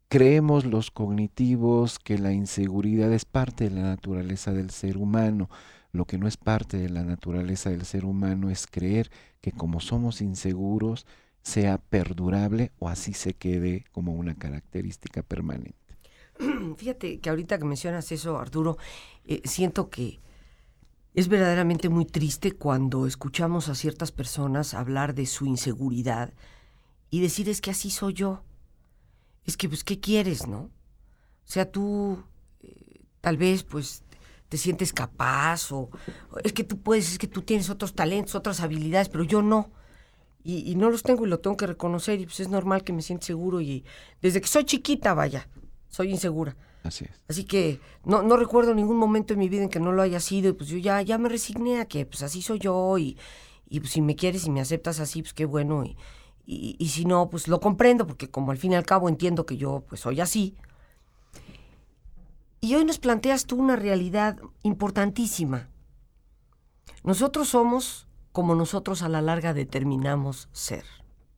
creemos 0.07 0.65
los 0.65 0.91
cognitivos 0.91 1.99
que 1.99 2.17
la 2.17 2.31
inseguridad 2.31 3.11
es 3.11 3.25
parte 3.25 3.65
de 3.65 3.75
la 3.75 3.81
naturaleza 3.81 4.53
del 4.53 4.69
ser 4.69 4.97
humano. 4.97 5.49
Lo 5.91 6.05
que 6.05 6.17
no 6.17 6.27
es 6.27 6.37
parte 6.37 6.77
de 6.77 6.89
la 6.89 7.03
naturaleza 7.03 7.69
del 7.69 7.85
ser 7.85 8.05
humano 8.05 8.49
es 8.49 8.67
creer 8.67 9.09
que 9.41 9.51
como 9.51 9.79
somos 9.79 10.21
inseguros, 10.21 11.05
sea 11.41 11.77
perdurable 11.77 12.71
o 12.77 12.89
así 12.89 13.13
se 13.13 13.33
quede 13.33 13.85
como 13.91 14.13
una 14.13 14.35
característica 14.35 15.23
permanente. 15.23 15.77
Fíjate 16.77 17.19
que 17.19 17.29
ahorita 17.29 17.57
que 17.57 17.65
mencionas 17.65 18.11
eso, 18.11 18.37
Arturo, 18.37 18.77
eh, 19.25 19.41
siento 19.45 19.89
que 19.89 20.19
es 21.13 21.29
verdaderamente 21.29 21.89
muy 21.89 22.05
triste 22.05 22.51
cuando 22.51 23.07
escuchamos 23.07 23.69
a 23.69 23.75
ciertas 23.75 24.11
personas 24.11 24.73
hablar 24.73 25.15
de 25.15 25.25
su 25.25 25.45
inseguridad 25.45 26.33
y 27.09 27.21
decir 27.21 27.49
es 27.49 27.61
que 27.61 27.71
así 27.71 27.89
soy 27.89 28.13
yo. 28.13 28.43
Es 29.47 29.57
que, 29.57 29.67
pues, 29.67 29.83
¿qué 29.83 29.99
quieres, 29.99 30.45
no? 30.45 30.59
O 30.59 30.71
sea, 31.49 31.71
tú 31.71 32.23
eh, 32.61 33.01
tal 33.21 33.37
vez, 33.37 33.63
pues, 33.63 34.03
te 34.49 34.57
sientes 34.57 34.93
capaz 34.93 35.71
o 35.71 35.89
es 36.43 36.53
que 36.53 36.63
tú 36.63 36.79
puedes, 36.79 37.11
es 37.11 37.17
que 37.17 37.27
tú 37.27 37.41
tienes 37.41 37.69
otros 37.69 37.95
talentos, 37.95 38.35
otras 38.35 38.61
habilidades, 38.61 39.09
pero 39.09 39.23
yo 39.23 39.41
no 39.41 39.71
y, 40.43 40.75
no 40.75 40.89
los 40.89 41.03
tengo 41.03 41.25
y 41.25 41.29
lo 41.29 41.39
tengo 41.39 41.57
que 41.57 41.67
reconocer 41.67 42.21
y 42.21 42.25
pues 42.25 42.39
es 42.39 42.47
normal 42.47 42.85
que 42.85 42.93
me 42.93 43.01
sienta 43.01 43.25
seguro 43.25 43.59
y 43.59 43.83
desde 44.21 44.39
que 44.39 44.47
soy 44.47 44.63
chiquita, 44.63 45.13
vaya, 45.13 45.49
soy 45.89 46.09
insegura. 46.11 46.55
Así 46.83 47.03
es. 47.03 47.21
Así 47.27 47.43
que 47.43 47.81
no, 48.05 48.23
no 48.23 48.37
recuerdo 48.37 48.73
ningún 48.73 48.95
momento 48.95 49.33
en 49.33 49.39
mi 49.39 49.49
vida 49.49 49.63
en 49.63 49.69
que 49.69 49.81
no 49.81 49.91
lo 49.91 50.01
haya 50.01 50.21
sido 50.21 50.49
y 50.49 50.53
pues 50.53 50.69
yo 50.69 50.77
ya, 50.77 51.01
ya 51.01 51.17
me 51.17 51.27
resigné 51.27 51.81
a 51.81 51.85
que 51.85 52.05
pues 52.05 52.23
así 52.23 52.41
soy 52.41 52.59
yo 52.59 52.97
y, 52.97 53.17
y 53.67 53.81
pues 53.81 53.91
si 53.91 54.01
me 54.01 54.15
quieres 54.15 54.45
y 54.45 54.49
me 54.49 54.61
aceptas 54.61 55.01
así, 55.01 55.21
pues 55.21 55.33
qué 55.33 55.43
bueno 55.43 55.83
y, 55.83 55.97
y, 56.47 56.75
y 56.79 56.87
si 56.87 57.05
no, 57.05 57.29
pues 57.29 57.47
lo 57.47 57.59
comprendo 57.59 58.07
porque 58.07 58.31
como 58.31 58.51
al 58.51 58.57
fin 58.57 58.71
y 58.71 58.75
al 58.75 58.85
cabo 58.85 59.09
entiendo 59.09 59.45
que 59.45 59.57
yo 59.57 59.83
pues 59.87 60.01
soy 60.01 60.21
así. 60.21 60.55
Y 62.61 62.73
hoy 62.73 62.85
nos 62.85 62.97
planteas 62.97 63.45
tú 63.45 63.57
una 63.57 63.75
realidad 63.75 64.39
importantísima. 64.63 65.69
Nosotros 67.03 67.49
somos 67.49 68.07
como 68.31 68.53
nosotros 68.53 69.01
a 69.01 69.09
la 69.09 69.21
larga 69.21 69.53
determinamos 69.53 70.47
ser. 70.51 70.85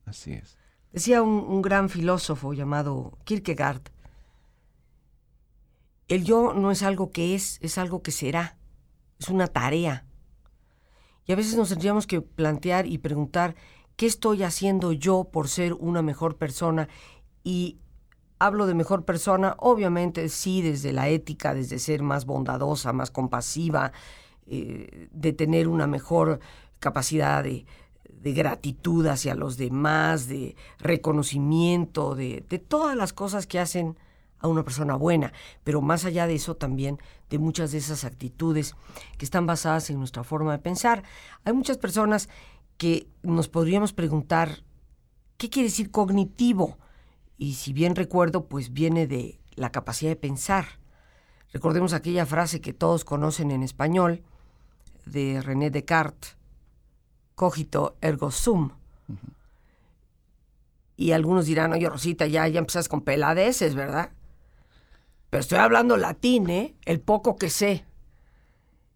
Así 0.04 0.32
es. 0.32 0.58
Decía 0.92 1.22
un, 1.22 1.62
gran 1.62 1.88
filósofo 1.88 2.52
llamado 2.52 3.16
Kierkegaard, 3.24 3.80
el 6.08 6.24
yo 6.24 6.52
no 6.52 6.70
es 6.70 6.82
algo 6.82 7.10
que 7.10 7.34
es, 7.34 7.58
es 7.62 7.78
algo 7.78 8.02
que 8.02 8.10
será, 8.10 8.58
es 9.18 9.28
una 9.28 9.46
tarea. 9.46 10.04
Y 11.24 11.32
a 11.32 11.36
veces 11.36 11.56
nos 11.56 11.68
tendríamos 11.68 12.06
que 12.06 12.20
plantear 12.20 12.86
y 12.86 12.98
preguntar, 12.98 13.54
¿qué 13.96 14.06
estoy 14.06 14.42
haciendo 14.42 14.92
yo 14.92 15.24
por 15.24 15.48
ser 15.48 15.74
una 15.74 16.02
mejor 16.02 16.36
persona? 16.36 16.88
Y 17.44 17.78
hablo 18.40 18.66
de 18.66 18.74
mejor 18.74 19.04
persona, 19.04 19.54
obviamente 19.58 20.28
sí, 20.28 20.62
desde 20.62 20.92
la 20.92 21.08
ética, 21.08 21.54
desde 21.54 21.78
ser 21.78 22.02
más 22.02 22.24
bondadosa, 22.24 22.92
más 22.92 23.10
compasiva, 23.10 23.92
eh, 24.46 25.08
de 25.12 25.32
tener 25.32 25.68
una 25.68 25.86
mejor 25.86 26.40
capacidad 26.80 27.44
de, 27.44 27.64
gratitud 28.22 29.06
hacia 29.06 29.34
los 29.34 29.56
demás, 29.56 30.26
de 30.26 30.56
reconocimiento, 30.78 32.14
de, 32.14 32.42
todas 32.66 32.96
las 32.96 33.12
cosas 33.12 33.46
que 33.46 33.58
hacen 33.58 33.96
a 34.40 34.48
una 34.48 34.64
persona 34.64 34.96
buena, 34.96 35.32
pero 35.64 35.80
más 35.80 36.04
allá 36.04 36.26
de 36.26 36.34
eso 36.34 36.56
también 36.56 36.98
de 37.30 37.38
muchas 37.38 37.72
de 37.72 37.78
esas 37.78 38.04
actitudes 38.04 38.74
que 39.18 39.24
están 39.24 39.46
basadas 39.46 39.88
en 39.90 39.98
nuestra 39.98 40.24
forma 40.24 40.52
de 40.52 40.58
pensar. 40.58 41.02
Hay 41.44 41.52
muchas 41.52 41.78
personas 41.78 42.28
que 42.80 43.10
nos 43.22 43.48
podríamos 43.48 43.92
preguntar, 43.92 44.64
¿qué 45.36 45.50
quiere 45.50 45.68
decir 45.68 45.90
cognitivo? 45.90 46.78
Y 47.36 47.52
si 47.52 47.74
bien 47.74 47.94
recuerdo, 47.94 48.46
pues 48.46 48.72
viene 48.72 49.06
de 49.06 49.38
la 49.54 49.70
capacidad 49.70 50.10
de 50.10 50.16
pensar. 50.16 50.64
Recordemos 51.52 51.92
aquella 51.92 52.24
frase 52.24 52.62
que 52.62 52.72
todos 52.72 53.04
conocen 53.04 53.50
en 53.50 53.62
español 53.62 54.22
de 55.04 55.42
René 55.42 55.70
Descartes, 55.70 56.38
cogito 57.34 57.98
ergo 58.00 58.30
sum. 58.30 58.70
Y 60.96 61.12
algunos 61.12 61.44
dirán, 61.44 61.74
oye 61.74 61.86
Rosita, 61.86 62.26
ya, 62.28 62.48
ya 62.48 62.60
empezas 62.60 62.88
con 62.88 63.02
peladeces, 63.02 63.74
¿verdad? 63.74 64.10
Pero 65.28 65.42
estoy 65.42 65.58
hablando 65.58 65.98
latín, 65.98 66.48
¿eh? 66.48 66.74
El 66.86 67.02
poco 67.02 67.36
que 67.36 67.50
sé. 67.50 67.84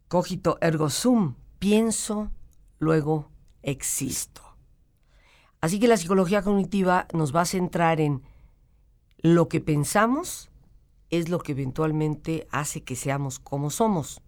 Cogito 0.08 0.56
ergo 0.62 0.88
sum. 0.88 1.34
Pienso, 1.58 2.30
luego 2.78 3.33
existo. 3.64 4.42
Así 5.60 5.80
que 5.80 5.88
la 5.88 5.96
psicología 5.96 6.42
cognitiva 6.42 7.06
nos 7.12 7.34
va 7.34 7.40
a 7.40 7.46
centrar 7.46 8.00
en 8.00 8.22
lo 9.18 9.48
que 9.48 9.60
pensamos 9.60 10.50
es 11.08 11.28
lo 11.30 11.38
que 11.38 11.52
eventualmente 11.52 12.46
hace 12.50 12.82
que 12.82 12.96
seamos 12.96 13.38
como 13.38 13.70
somos. 13.70 14.20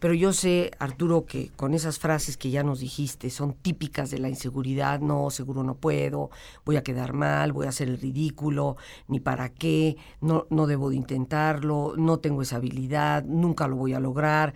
Pero 0.00 0.14
yo 0.14 0.32
sé, 0.32 0.70
Arturo, 0.78 1.26
que 1.26 1.50
con 1.56 1.74
esas 1.74 1.98
frases 1.98 2.36
que 2.36 2.50
ya 2.50 2.62
nos 2.62 2.80
dijiste 2.80 3.30
son 3.30 3.52
típicas 3.54 4.10
de 4.10 4.18
la 4.18 4.28
inseguridad, 4.28 5.00
no, 5.00 5.28
seguro 5.30 5.64
no 5.64 5.74
puedo, 5.74 6.30
voy 6.64 6.76
a 6.76 6.82
quedar 6.82 7.12
mal, 7.12 7.52
voy 7.52 7.66
a 7.66 7.70
hacer 7.70 7.88
el 7.88 7.98
ridículo, 7.98 8.76
ni 9.08 9.18
para 9.18 9.48
qué, 9.48 9.96
no, 10.20 10.46
no 10.50 10.66
debo 10.66 10.90
de 10.90 10.96
intentarlo, 10.96 11.94
no 11.96 12.20
tengo 12.20 12.42
esa 12.42 12.56
habilidad, 12.56 13.24
nunca 13.24 13.66
lo 13.66 13.76
voy 13.76 13.92
a 13.92 14.00
lograr. 14.00 14.54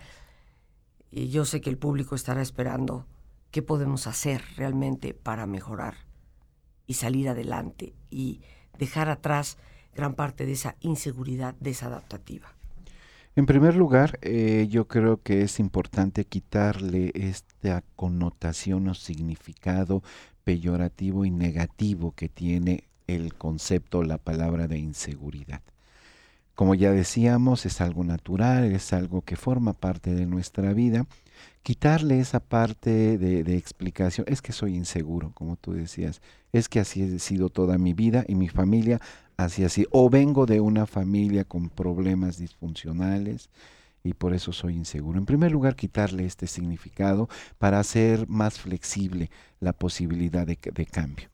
Y 1.11 1.27
yo 1.29 1.45
sé 1.45 1.59
que 1.61 1.69
el 1.69 1.77
público 1.77 2.15
estará 2.15 2.41
esperando 2.41 3.05
qué 3.53 3.61
podemos 3.61 4.07
hacer 4.07 4.41
realmente 4.57 5.13
para 5.13 5.45
mejorar 5.45 5.93
y 6.87 6.95
salir 6.95 7.29
adelante 7.29 7.93
y 8.09 8.41
dejar 8.79 9.09
atrás 9.09 9.57
gran 9.95 10.15
parte 10.15 10.47
de 10.47 10.53
esa 10.53 10.75
inseguridad 10.81 11.53
desadaptativa. 11.59 12.51
En 13.35 13.45
primer 13.45 13.75
lugar, 13.75 14.17
eh, 14.23 14.67
yo 14.69 14.87
creo 14.87 15.21
que 15.21 15.43
es 15.43 15.59
importante 15.59 16.25
quitarle 16.25 17.11
esta 17.13 17.83
connotación 17.95 18.87
o 18.87 18.95
significado 18.95 20.01
peyorativo 20.43 21.23
y 21.23 21.29
negativo 21.29 22.13
que 22.15 22.29
tiene 22.29 22.85
el 23.05 23.35
concepto, 23.35 24.01
la 24.01 24.17
palabra 24.17 24.67
de 24.67 24.79
inseguridad. 24.79 25.61
Como 26.55 26.73
ya 26.73 26.91
decíamos, 26.91 27.67
es 27.67 27.81
algo 27.81 28.03
natural, 28.03 28.65
es 28.65 28.93
algo 28.93 29.21
que 29.21 29.35
forma 29.35 29.73
parte 29.73 30.15
de 30.15 30.25
nuestra 30.25 30.73
vida. 30.73 31.05
Quitarle 31.63 32.19
esa 32.19 32.41
parte 32.41 33.17
de, 33.17 33.55
explicación, 33.55 34.25
es 34.29 34.41
que 34.41 34.51
soy 34.51 34.75
inseguro, 34.75 35.31
como 35.33 35.55
tú 35.55 35.71
decías, 35.71 36.21
es 36.51 36.67
que 36.67 36.81
así 36.81 37.01
he 37.01 37.19
sido 37.19 37.49
toda 37.49 37.77
mi 37.77 37.93
vida 37.93 38.25
y 38.27 38.35
mi 38.35 38.49
familia 38.49 38.99
así 39.37 39.63
así, 39.63 39.85
o 39.91 40.09
vengo 40.09 40.45
de 40.45 40.59
una 40.59 40.85
familia 40.85 41.45
con 41.45 41.69
problemas 41.69 42.37
disfuncionales 42.37 43.49
y 44.03 44.13
por 44.13 44.33
eso 44.33 44.51
soy 44.51 44.75
inseguro. 44.75 45.17
En 45.17 45.25
primer 45.25 45.51
lugar, 45.53 45.75
quitarle 45.75 46.25
este 46.25 46.47
significado 46.47 47.29
para 47.57 47.79
hacer 47.79 48.27
más 48.27 48.59
flexible 48.59 49.31
la 49.61 49.71
posibilidad 49.71 50.45
de, 50.45 50.85
cambio. 50.85 51.29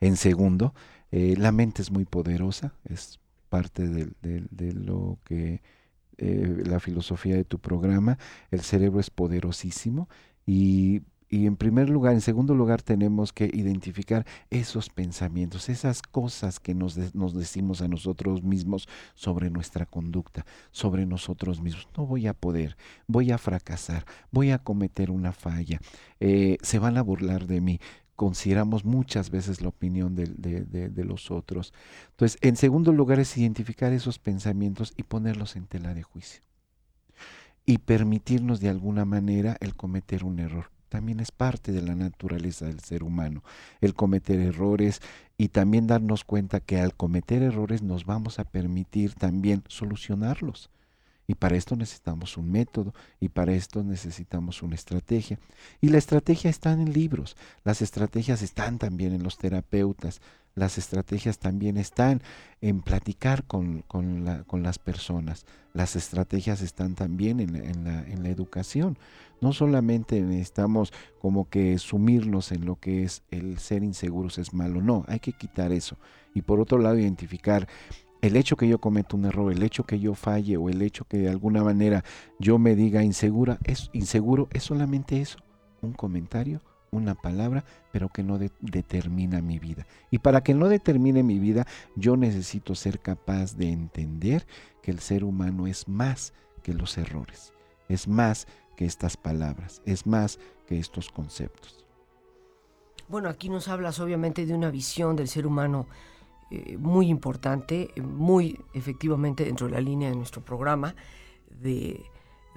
En 0.00 0.16
segundo, 0.16 0.72
eh, 1.10 1.34
la 1.36 1.50
mente 1.50 1.82
es 1.82 1.90
muy 1.90 2.04
poderosa, 2.04 2.74
es 2.84 3.18
parte 3.48 3.88
de, 3.88 4.72
lo 4.72 5.18
que 5.24 5.62
eh, 6.18 6.62
la 6.64 6.80
filosofía 6.80 7.36
de 7.36 7.44
tu 7.44 7.58
programa, 7.58 8.18
el 8.50 8.60
cerebro 8.60 9.00
es 9.00 9.10
poderosísimo 9.10 10.08
y 10.46 11.02
y 11.34 11.46
en 11.46 11.56
primer 11.56 11.90
lugar, 11.90 12.12
en 12.14 12.20
segundo 12.20 12.54
lugar, 12.54 12.80
tenemos 12.82 13.32
que 13.32 13.50
identificar 13.52 14.24
esos 14.50 14.88
pensamientos, 14.88 15.68
esas 15.68 16.00
cosas 16.00 16.60
que 16.60 16.76
nos, 16.76 16.96
nos, 17.12 17.34
decimos 17.34 17.82
a 17.82 17.88
nosotros 17.88 18.44
mismos 18.44 18.88
sobre 19.16 19.50
nuestra 19.50 19.84
conducta, 19.84 20.46
sobre 20.70 21.06
nosotros 21.06 21.60
mismos. 21.60 21.88
No 21.96 22.06
voy 22.06 22.28
a 22.28 22.34
poder, 22.34 22.76
voy 23.08 23.32
a 23.32 23.38
fracasar, 23.38 24.04
voy 24.30 24.52
a 24.52 24.58
cometer 24.58 25.10
una 25.10 25.32
falla, 25.32 25.80
eh, 26.20 26.56
se 26.62 26.78
van 26.78 26.98
a 26.98 27.02
burlar 27.02 27.48
de 27.48 27.60
mí. 27.60 27.80
Consideramos 28.16 28.84
muchas 28.84 29.30
veces 29.30 29.60
la 29.60 29.68
opinión 29.68 30.14
de, 30.14 30.26
de, 30.26 31.04
los 31.04 31.30
otros. 31.30 31.72
Entonces, 32.10 32.38
en 32.42 32.56
segundo 32.56 32.92
lugar 32.92 33.18
es 33.18 33.36
identificar 33.36 33.92
esos 33.92 34.18
pensamientos 34.18 34.92
y 34.96 35.02
ponerlos 35.02 35.56
en 35.56 35.66
tela 35.66 35.94
de 35.94 36.02
juicio. 36.02 36.42
Y 37.66 37.78
permitirnos 37.78 38.60
de 38.60 38.68
alguna 38.68 39.04
manera 39.04 39.56
el 39.60 39.74
cometer 39.74 40.24
un 40.24 40.38
error 40.38 40.70
también 40.94 41.18
es 41.18 41.32
parte 41.32 41.72
de 41.72 41.82
la 41.82 41.96
naturaleza 41.96 42.66
del 42.66 42.78
ser 42.78 43.02
humano, 43.02 43.42
el 43.80 43.94
cometer 43.94 44.38
errores 44.38 45.02
y 45.36 45.48
también 45.48 45.88
darnos 45.88 46.22
cuenta 46.22 46.60
que 46.60 46.78
al 46.78 46.94
cometer 46.94 47.42
errores 47.42 47.82
nos 47.82 48.04
vamos 48.04 48.38
a 48.38 48.44
permitir 48.44 49.14
también 49.14 49.64
solucionarlos 49.66 50.70
Y 51.26 51.34
para 51.34 51.56
esto 51.56 51.76
necesitamos 51.76 52.36
un 52.36 52.50
método 52.50 52.92
y 53.20 53.28
para 53.28 53.54
esto 53.54 53.82
necesitamos 53.82 54.62
una 54.62 54.74
estrategia. 54.74 55.38
Y 55.80 55.88
la 55.88 55.98
estrategia 55.98 56.50
está 56.50 56.72
en 56.72 56.92
libros, 56.92 57.36
las 57.64 57.82
estrategias 57.82 58.42
están 58.42 58.78
también 58.78 59.12
en 59.12 59.22
los 59.22 59.38
terapeutas, 59.38 60.20
las 60.54 60.78
estrategias 60.78 61.38
también 61.38 61.76
están 61.76 62.22
en 62.60 62.80
platicar 62.80 63.44
con, 63.44 63.82
con, 63.82 64.24
la, 64.24 64.44
con 64.44 64.62
las 64.62 64.78
personas, 64.78 65.46
las 65.72 65.96
estrategias 65.96 66.60
están 66.60 66.94
también 66.94 67.40
en, 67.40 67.56
en, 67.56 67.84
la, 67.84 68.02
en 68.04 68.22
la 68.22 68.28
educación. 68.28 68.96
No 69.40 69.52
solamente 69.52 70.20
necesitamos 70.20 70.92
como 71.20 71.48
que 71.48 71.78
sumirnos 71.78 72.52
en 72.52 72.64
lo 72.64 72.76
que 72.76 73.02
es 73.02 73.22
el 73.30 73.58
ser 73.58 73.82
inseguros 73.82 74.38
es 74.38 74.54
malo, 74.54 74.80
no, 74.80 75.04
hay 75.08 75.18
que 75.18 75.32
quitar 75.32 75.72
eso. 75.72 75.96
Y 76.34 76.42
por 76.42 76.60
otro 76.60 76.78
lado, 76.78 76.98
identificar 76.98 77.68
el 78.26 78.36
hecho 78.36 78.56
que 78.56 78.66
yo 78.66 78.78
cometa 78.78 79.16
un 79.16 79.26
error, 79.26 79.52
el 79.52 79.62
hecho 79.62 79.84
que 79.84 80.00
yo 80.00 80.14
falle 80.14 80.56
o 80.56 80.70
el 80.70 80.80
hecho 80.80 81.04
que 81.04 81.18
de 81.18 81.28
alguna 81.28 81.62
manera 81.62 82.04
yo 82.38 82.58
me 82.58 82.74
diga 82.74 83.02
insegura, 83.02 83.58
es 83.64 83.90
inseguro, 83.92 84.48
es 84.52 84.62
solamente 84.62 85.20
eso, 85.20 85.38
un 85.82 85.92
comentario, 85.92 86.62
una 86.90 87.14
palabra, 87.14 87.64
pero 87.92 88.08
que 88.08 88.22
no 88.22 88.38
determina 88.38 89.42
mi 89.42 89.58
vida. 89.58 89.86
Y 90.10 90.20
para 90.20 90.42
que 90.42 90.54
no 90.54 90.68
determine 90.68 91.22
mi 91.22 91.38
vida, 91.38 91.66
yo 91.96 92.16
necesito 92.16 92.74
ser 92.74 93.00
capaz 93.00 93.56
de 93.56 93.70
entender 93.70 94.46
que 94.80 94.90
el 94.90 95.00
ser 95.00 95.22
humano 95.22 95.66
es 95.66 95.86
más 95.86 96.32
que 96.62 96.72
los 96.72 96.96
errores, 96.96 97.52
es 97.90 98.08
más 98.08 98.46
que 98.74 98.86
estas 98.86 99.18
palabras, 99.18 99.82
es 99.84 100.06
más 100.06 100.38
que 100.66 100.78
estos 100.78 101.10
conceptos. 101.10 101.84
Bueno, 103.06 103.28
aquí 103.28 103.50
nos 103.50 103.68
hablas 103.68 104.00
obviamente 104.00 104.46
de 104.46 104.54
una 104.54 104.70
visión 104.70 105.14
del 105.14 105.28
ser 105.28 105.46
humano 105.46 105.86
eh, 106.54 106.76
muy 106.78 107.08
importante, 107.08 107.90
muy 108.02 108.60
efectivamente 108.72 109.44
dentro 109.44 109.66
de 109.66 109.72
la 109.72 109.80
línea 109.80 110.08
de 110.10 110.16
nuestro 110.16 110.44
programa, 110.44 110.94
de, 111.60 112.04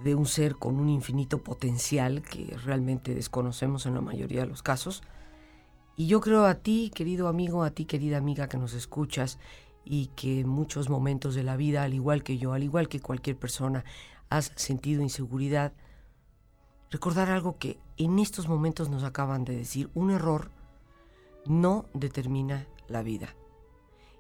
de, 0.04 0.16
un 0.16 0.26
ser 0.26 0.56
con 0.56 0.80
un 0.80 0.90
infinito 0.90 1.44
potencial 1.44 2.22
que 2.22 2.56
realmente 2.66 3.16
desconocemos 3.16 3.86
en 3.86 3.94
la 3.96 4.02
mayoría 4.02 4.42
de 4.42 4.48
los 4.48 4.64
casos. 4.64 5.04
Y 5.96 6.08
yo 6.08 6.22
creo 6.22 6.46
a 6.46 6.56
ti, 6.56 6.92
querido 6.94 7.28
amigo, 7.28 7.64
a 7.64 7.72
ti, 7.72 7.86
querida 7.86 8.18
amiga 8.18 8.48
que 8.48 8.58
nos 8.58 8.74
escuchas 8.74 9.40
y 9.84 10.08
que 10.16 10.42
en 10.42 10.50
muchos 10.50 10.90
momentos 10.90 11.34
de 11.34 11.44
la 11.44 11.58
vida, 11.58 11.84
al 11.84 11.94
igual 11.94 12.24
que 12.24 12.38
yo, 12.38 12.54
al 12.54 12.64
igual 12.64 12.88
que 12.90 13.00
cualquier 13.00 13.38
persona, 13.38 13.84
has 14.30 14.52
sentido 14.56 15.02
inseguridad, 15.02 15.74
recordar 16.92 17.30
algo 17.30 17.58
que 17.58 17.80
en 17.98 18.20
estos 18.20 18.48
momentos 18.48 18.90
nos 18.90 19.04
acaban 19.04 19.46
de 19.46 19.56
decir, 19.56 19.90
un 19.94 20.12
error 20.12 20.52
no 21.46 21.86
determina 21.94 22.68
la 22.88 23.02
vida. 23.02 23.36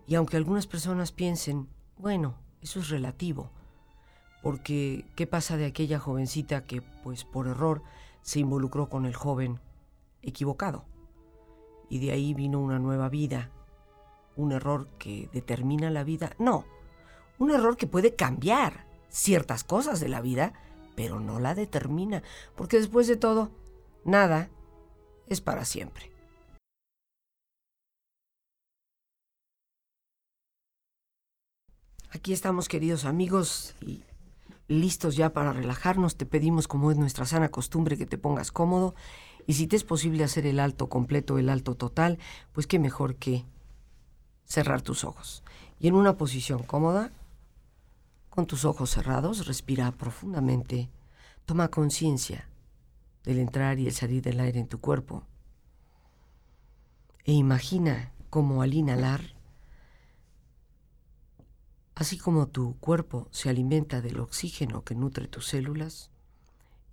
Y 0.07 0.15
aunque 0.15 0.37
algunas 0.37 0.67
personas 0.67 1.11
piensen, 1.11 1.67
bueno, 1.97 2.35
eso 2.61 2.79
es 2.79 2.89
relativo, 2.89 3.51
porque 4.41 5.05
¿qué 5.15 5.27
pasa 5.27 5.57
de 5.57 5.65
aquella 5.65 5.99
jovencita 5.99 6.63
que 6.63 6.81
pues 6.81 7.25
por 7.25 7.47
error 7.47 7.83
se 8.21 8.39
involucró 8.39 8.87
con 8.87 9.05
el 9.05 9.15
joven 9.15 9.59
equivocado? 10.21 10.85
Y 11.89 11.99
de 11.99 12.11
ahí 12.11 12.33
vino 12.33 12.59
una 12.59 12.79
nueva 12.79 13.09
vida, 13.09 13.51
un 14.37 14.53
error 14.53 14.87
que 14.97 15.29
determina 15.33 15.89
la 15.89 16.03
vida. 16.03 16.31
No, 16.39 16.65
un 17.37 17.51
error 17.51 17.75
que 17.75 17.87
puede 17.87 18.15
cambiar 18.15 18.85
ciertas 19.09 19.63
cosas 19.65 19.99
de 19.99 20.07
la 20.07 20.21
vida, 20.21 20.53
pero 20.95 21.19
no 21.19 21.39
la 21.39 21.53
determina, 21.53 22.23
porque 22.55 22.77
después 22.77 23.07
de 23.07 23.17
todo, 23.17 23.51
nada 24.05 24.49
es 25.27 25.41
para 25.41 25.65
siempre. 25.65 26.16
Aquí 32.17 32.33
estamos, 32.33 32.67
queridos 32.67 33.05
amigos, 33.05 33.75
listos 34.67 35.15
ya 35.15 35.33
para 35.33 35.53
relajarnos. 35.53 36.15
Te 36.15 36.25
pedimos, 36.25 36.67
como 36.67 36.89
es 36.89 36.97
nuestra 36.97 37.27
sana 37.27 37.49
costumbre, 37.49 37.95
que 37.95 38.07
te 38.07 38.17
pongas 38.17 38.51
cómodo. 38.51 38.95
Y 39.45 39.53
si 39.53 39.67
te 39.67 39.75
es 39.75 39.83
posible 39.83 40.23
hacer 40.23 40.47
el 40.47 40.59
alto 40.59 40.89
completo, 40.89 41.37
el 41.37 41.47
alto 41.47 41.75
total, 41.75 42.17
pues 42.53 42.65
qué 42.65 42.79
mejor 42.79 43.17
que 43.17 43.45
cerrar 44.45 44.81
tus 44.81 45.03
ojos. 45.03 45.43
Y 45.79 45.89
en 45.89 45.93
una 45.93 46.17
posición 46.17 46.63
cómoda, 46.63 47.11
con 48.31 48.47
tus 48.47 48.65
ojos 48.65 48.89
cerrados, 48.89 49.45
respira 49.45 49.91
profundamente. 49.91 50.89
Toma 51.45 51.67
conciencia 51.67 52.49
del 53.25 53.37
entrar 53.37 53.77
y 53.77 53.85
el 53.85 53.93
salir 53.93 54.23
del 54.23 54.39
aire 54.39 54.59
en 54.59 54.67
tu 54.67 54.79
cuerpo. 54.79 55.21
E 57.25 57.33
imagina 57.33 58.11
cómo 58.31 58.63
al 58.63 58.73
inhalar 58.73 59.36
Así 61.97 62.19
como 62.19 62.47
tu 62.47 62.77
cuerpo 62.77 63.27
se 63.31 63.49
alimenta 63.49 64.01
del 64.01 64.19
oxígeno 64.19 64.83
que 64.83 64.93
nutre 64.93 65.27
tus 65.27 65.47
células, 65.47 66.11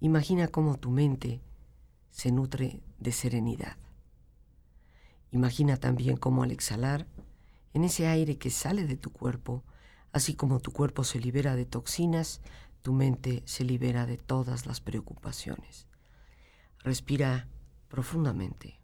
imagina 0.00 0.48
cómo 0.48 0.78
tu 0.78 0.90
mente 0.90 1.42
se 2.10 2.32
nutre 2.32 2.80
de 3.00 3.12
serenidad. 3.12 3.76
Imagina 5.30 5.76
también 5.76 6.16
cómo 6.16 6.42
al 6.42 6.52
exhalar, 6.52 7.06
en 7.74 7.84
ese 7.84 8.06
aire 8.06 8.38
que 8.38 8.48
sale 8.48 8.86
de 8.86 8.96
tu 8.96 9.12
cuerpo, 9.12 9.62
así 10.10 10.32
como 10.36 10.60
tu 10.60 10.72
cuerpo 10.72 11.04
se 11.04 11.20
libera 11.20 11.54
de 11.54 11.66
toxinas, 11.66 12.40
tu 12.80 12.94
mente 12.94 13.42
se 13.44 13.62
libera 13.64 14.06
de 14.06 14.16
todas 14.16 14.64
las 14.64 14.80
preocupaciones. 14.80 15.86
Respira 16.78 17.46
profundamente. 17.88 18.80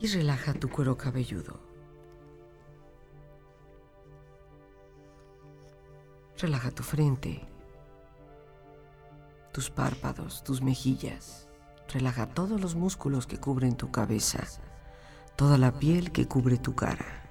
Y 0.00 0.08
relaja 0.08 0.54
tu 0.54 0.68
cuero 0.68 0.96
cabelludo. 0.96 1.67
Relaja 6.40 6.70
tu 6.70 6.84
frente, 6.84 7.40
tus 9.52 9.70
párpados, 9.70 10.44
tus 10.44 10.62
mejillas. 10.62 11.48
Relaja 11.92 12.28
todos 12.28 12.60
los 12.60 12.76
músculos 12.76 13.26
que 13.26 13.40
cubren 13.40 13.76
tu 13.76 13.90
cabeza, 13.90 14.44
toda 15.34 15.58
la 15.58 15.72
piel 15.72 16.12
que 16.12 16.28
cubre 16.28 16.56
tu 16.56 16.76
cara. 16.76 17.24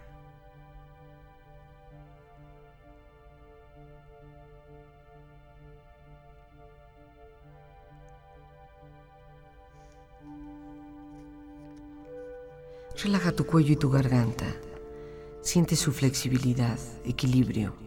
Relaja 13.01 13.31
tu 13.31 13.45
cuello 13.45 13.71
y 13.71 13.77
tu 13.77 13.89
garganta. 13.89 14.47
Siente 15.41 15.77
su 15.77 15.93
flexibilidad, 15.93 16.77
equilibrio 17.05 17.86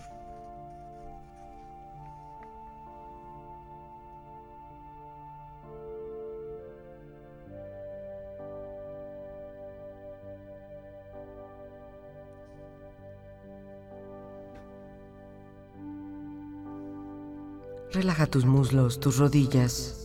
tus 18.31 18.45
muslos, 18.45 18.99
tus 18.99 19.17
rodillas. 19.17 19.97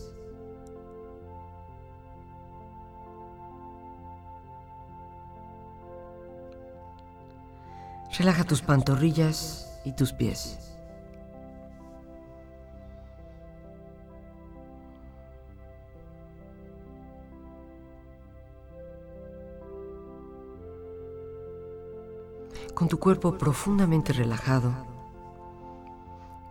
Relaja 8.19 8.43
tus 8.43 8.61
pantorrillas 8.61 9.79
y 9.85 9.93
tus 9.93 10.11
pies. 10.11 10.59
Con 22.73 22.89
tu 22.89 22.99
cuerpo 22.99 23.37
profundamente 23.37 24.13
relajado, 24.13 24.96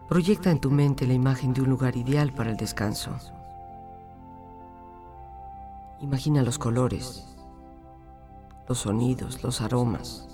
proyecta 0.08 0.50
en 0.50 0.60
tu 0.60 0.70
mente 0.70 1.06
la 1.06 1.14
imagen 1.14 1.52
de 1.52 1.62
un 1.62 1.70
lugar 1.70 1.96
ideal 1.96 2.32
para 2.32 2.50
el 2.50 2.56
descanso. 2.56 3.10
Imagina 6.00 6.42
los 6.42 6.58
colores, 6.58 7.36
los 8.68 8.78
sonidos, 8.78 9.42
los 9.42 9.60
aromas. 9.60 10.28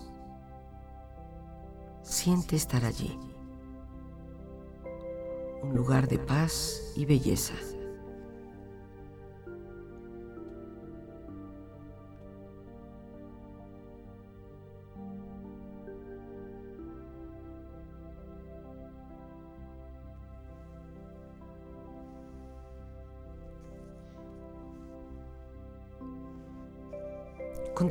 Siente 2.03 2.57
estar 2.57 2.85
allí. 2.85 3.19
Un 5.63 5.75
lugar 5.75 6.09
de 6.09 6.19
paz 6.19 6.93
y 6.97 7.05
belleza. 7.07 7.55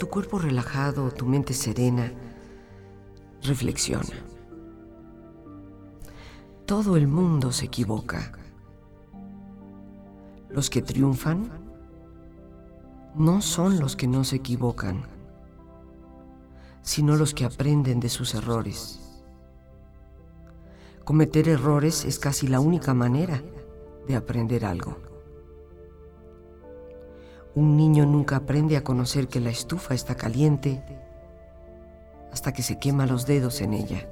Tu 0.02 0.10
cuerpo 0.10 0.40
relajado, 0.40 1.12
tu 1.12 1.28
mente 1.28 1.54
serena, 1.54 2.12
reflexiona. 3.44 4.16
Todo 6.66 6.98
el 6.98 7.08
mundo 7.08 7.52
se 7.52 7.66
equivoca. 7.66 8.32
Los 10.50 10.72
que 10.72 10.82
triunfan 10.82 11.52
no 13.14 13.44
son 13.44 13.80
los 13.80 13.96
que 13.96 14.08
no 14.08 14.24
se 14.24 14.38
equivocan, 14.38 15.04
sino 16.82 17.16
los 17.16 17.36
que 17.36 17.46
aprenden 17.46 18.00
de 18.00 18.10
sus 18.10 18.34
errores. 18.34 19.24
Cometer 21.06 21.48
errores 21.48 22.06
es 22.06 22.18
casi 22.18 22.48
la 22.48 22.60
única 22.60 22.96
manera 22.96 23.44
de 24.08 24.16
aprender 24.16 24.66
algo. 24.66 25.11
Un 27.54 27.76
niño 27.76 28.06
nunca 28.06 28.38
aprende 28.38 28.78
a 28.78 28.84
conocer 28.84 29.28
que 29.28 29.42
la 29.42 29.50
estufa 29.50 29.94
está 29.94 30.16
caliente 30.16 30.82
hasta 32.32 32.54
que 32.54 32.64
se 32.64 32.80
quema 32.80 33.06
los 33.06 33.26
dedos 33.26 33.60
en 33.60 33.74
ella. 33.74 34.08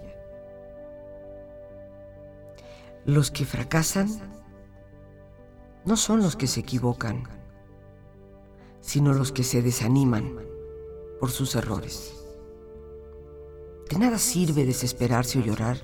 Los 3.06 3.32
que 3.32 3.46
fracasan 3.46 4.10
no 5.86 5.96
son 5.96 6.22
los 6.22 6.36
que 6.36 6.48
se 6.48 6.60
equivocan, 6.60 7.24
sino 8.82 9.14
los 9.14 9.32
que 9.32 9.44
se 9.44 9.62
desaniman 9.62 10.36
por 11.20 11.32
sus 11.32 11.56
errores. 11.56 12.14
De 13.90 13.98
nada 13.98 14.18
sirve 14.18 14.66
desesperarse 14.66 15.40
o 15.40 15.42
llorar. 15.42 15.78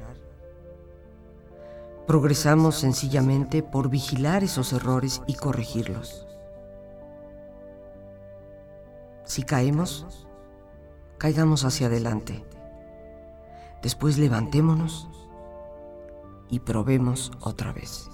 Progresamos 2.06 2.76
sencillamente 2.76 3.63
por 3.63 3.89
vigilar 3.89 4.44
esos 4.44 4.74
errores 4.74 5.22
y 5.26 5.36
corregirlos. 5.36 6.28
Si 9.25 9.43
caemos, 9.43 10.27
caigamos 11.17 11.65
hacia 11.65 11.88
adelante. 11.88 12.45
Después 13.81 14.17
levantémonos 14.17 15.09
y 16.49 16.59
probemos 16.59 17.31
otra 17.41 17.73
vez. 17.73 18.09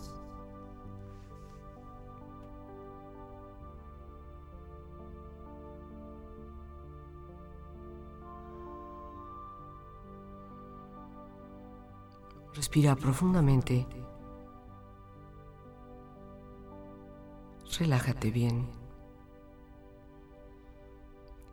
Respira 12.54 12.95
profundamente. 12.95 13.88
Relájate 17.80 18.30
bien. 18.30 18.81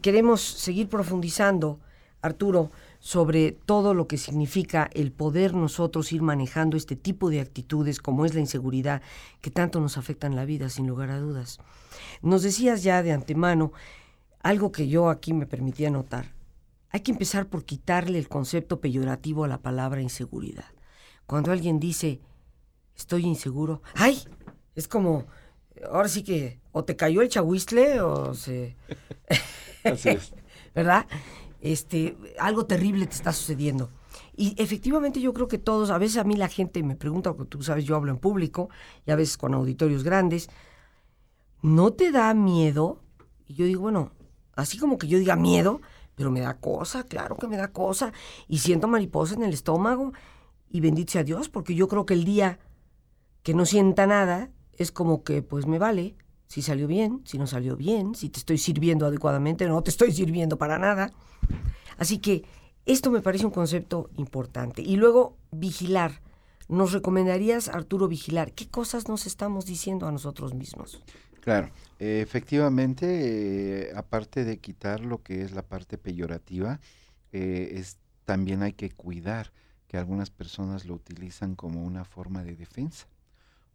queremos 0.00 0.40
seguir 0.40 0.88
profundizando, 0.88 1.80
Arturo, 2.22 2.70
sobre 2.98 3.52
todo 3.52 3.94
lo 3.94 4.06
que 4.06 4.18
significa 4.18 4.90
el 4.92 5.10
poder 5.10 5.54
nosotros 5.54 6.12
ir 6.12 6.20
manejando 6.20 6.76
este 6.76 6.96
tipo 6.96 7.30
de 7.30 7.40
actitudes 7.40 7.98
como 7.98 8.26
es 8.26 8.34
la 8.34 8.40
inseguridad 8.40 9.00
que 9.40 9.50
tanto 9.50 9.80
nos 9.80 9.96
afectan 9.96 10.36
la 10.36 10.44
vida, 10.44 10.68
sin 10.68 10.86
lugar 10.86 11.10
a 11.10 11.18
dudas. 11.18 11.58
Nos 12.20 12.42
decías 12.42 12.82
ya 12.82 13.02
de 13.02 13.12
antemano 13.12 13.72
algo 14.42 14.70
que 14.70 14.88
yo 14.88 15.08
aquí 15.08 15.32
me 15.32 15.46
permitía 15.46 15.90
notar. 15.90 16.34
Hay 16.90 17.00
que 17.00 17.12
empezar 17.12 17.46
por 17.46 17.64
quitarle 17.64 18.18
el 18.18 18.28
concepto 18.28 18.80
peyorativo 18.80 19.44
a 19.44 19.48
la 19.48 19.58
palabra 19.58 20.02
inseguridad. 20.02 20.66
Cuando 21.26 21.52
alguien 21.52 21.78
dice, 21.78 22.20
estoy 22.96 23.24
inseguro, 23.24 23.82
¡ay! 23.94 24.22
Es 24.74 24.88
como, 24.88 25.26
ahora 25.90 26.08
sí 26.08 26.22
que 26.22 26.60
o 26.72 26.84
te 26.84 26.96
cayó 26.96 27.22
el 27.22 27.28
chahuistle 27.28 28.00
o 28.02 28.34
se... 28.34 28.76
¿Verdad? 30.74 31.06
Este, 31.60 32.16
algo 32.38 32.66
terrible 32.66 33.06
te 33.06 33.14
está 33.14 33.32
sucediendo. 33.32 33.90
Y 34.36 34.54
efectivamente 34.56 35.20
yo 35.20 35.32
creo 35.34 35.48
que 35.48 35.58
todos, 35.58 35.90
a 35.90 35.98
veces 35.98 36.16
a 36.16 36.24
mí 36.24 36.36
la 36.36 36.48
gente 36.48 36.82
me 36.82 36.96
pregunta, 36.96 37.32
porque 37.34 37.50
tú 37.50 37.62
sabes, 37.62 37.84
yo 37.84 37.96
hablo 37.96 38.10
en 38.10 38.18
público 38.18 38.70
y 39.06 39.10
a 39.10 39.16
veces 39.16 39.36
con 39.36 39.54
auditorios 39.54 40.02
grandes, 40.04 40.48
¿no 41.62 41.92
te 41.92 42.10
da 42.10 42.32
miedo? 42.32 43.02
Y 43.46 43.54
yo 43.54 43.66
digo, 43.66 43.82
bueno, 43.82 44.12
así 44.54 44.78
como 44.78 44.96
que 44.96 45.08
yo 45.08 45.18
diga 45.18 45.36
miedo, 45.36 45.80
pero 46.14 46.30
me 46.30 46.40
da 46.40 46.58
cosa, 46.58 47.04
claro 47.04 47.36
que 47.36 47.48
me 47.48 47.56
da 47.56 47.68
cosa, 47.68 48.12
y 48.48 48.58
siento 48.58 48.88
mariposa 48.88 49.34
en 49.34 49.42
el 49.42 49.52
estómago, 49.52 50.12
y 50.70 50.80
bendito 50.80 51.12
sea 51.12 51.24
Dios, 51.24 51.48
porque 51.48 51.74
yo 51.74 51.88
creo 51.88 52.06
que 52.06 52.14
el 52.14 52.24
día 52.24 52.60
que 53.42 53.54
no 53.54 53.66
sienta 53.66 54.06
nada 54.06 54.50
es 54.72 54.92
como 54.92 55.24
que 55.24 55.42
pues 55.42 55.66
me 55.66 55.78
vale, 55.78 56.16
si 56.50 56.62
salió 56.62 56.88
bien, 56.88 57.22
si 57.24 57.38
no 57.38 57.46
salió 57.46 57.76
bien, 57.76 58.16
si 58.16 58.28
te 58.28 58.40
estoy 58.40 58.58
sirviendo 58.58 59.06
adecuadamente, 59.06 59.68
no 59.68 59.80
te 59.84 59.90
estoy 59.90 60.10
sirviendo 60.10 60.58
para 60.58 60.80
nada. 60.80 61.12
Así 61.96 62.18
que 62.18 62.42
esto 62.86 63.12
me 63.12 63.22
parece 63.22 63.46
un 63.46 63.52
concepto 63.52 64.10
importante. 64.16 64.82
Y 64.82 64.96
luego, 64.96 65.36
vigilar. 65.52 66.20
¿Nos 66.68 66.90
recomendarías, 66.90 67.68
Arturo, 67.68 68.08
vigilar? 68.08 68.50
¿Qué 68.50 68.68
cosas 68.68 69.06
nos 69.06 69.26
estamos 69.26 69.64
diciendo 69.64 70.08
a 70.08 70.10
nosotros 70.12 70.52
mismos? 70.52 71.00
Claro, 71.40 71.70
efectivamente, 72.00 73.86
eh, 73.86 73.92
aparte 73.94 74.44
de 74.44 74.58
quitar 74.58 75.02
lo 75.02 75.22
que 75.22 75.42
es 75.42 75.52
la 75.52 75.62
parte 75.62 75.98
peyorativa, 75.98 76.80
eh, 77.30 77.74
es, 77.76 77.96
también 78.24 78.64
hay 78.64 78.72
que 78.72 78.90
cuidar 78.90 79.52
que 79.86 79.98
algunas 79.98 80.30
personas 80.30 80.84
lo 80.84 80.94
utilizan 80.94 81.54
como 81.54 81.84
una 81.84 82.04
forma 82.04 82.42
de 82.42 82.56
defensa 82.56 83.06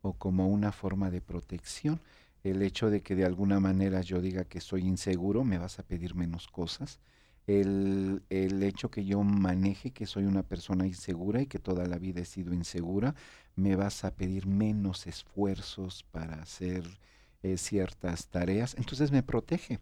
o 0.02 0.12
como 0.12 0.50
una 0.50 0.74
forma 0.74 1.10
de 1.10 1.22
protección 1.22 2.02
el 2.46 2.62
hecho 2.62 2.92
de 2.92 3.02
que 3.02 3.16
de 3.16 3.26
alguna 3.26 3.60
manera 3.60 4.02
yo 4.02 4.22
diga 4.22 4.46
que 4.46 4.62
soy 4.62 4.82
inseguro, 4.82 5.44
me 5.44 5.58
vas 5.58 5.80
a 5.80 5.84
pedir 5.84 6.14
menos 6.16 6.48
cosas. 6.48 7.00
El, 7.48 8.24
el, 8.30 8.62
hecho 8.64 8.90
que 8.92 9.04
yo 9.06 9.24
maneje 9.24 9.92
que 9.92 10.06
soy 10.06 10.26
una 10.26 10.44
persona 10.44 10.86
insegura 10.86 11.42
y 11.42 11.48
que 11.48 11.60
toda 11.60 11.88
la 11.88 11.98
vida 11.98 12.22
he 12.22 12.26
sido 12.26 12.54
insegura, 12.54 13.16
me 13.56 13.76
vas 13.76 14.06
a 14.06 14.16
pedir 14.16 14.46
menos 14.48 15.08
esfuerzos 15.08 16.04
para 16.12 16.42
hacer 16.42 16.84
eh, 17.42 17.58
ciertas 17.58 18.28
tareas. 18.28 18.76
Entonces 18.78 19.12
me 19.12 19.24
protege, 19.24 19.80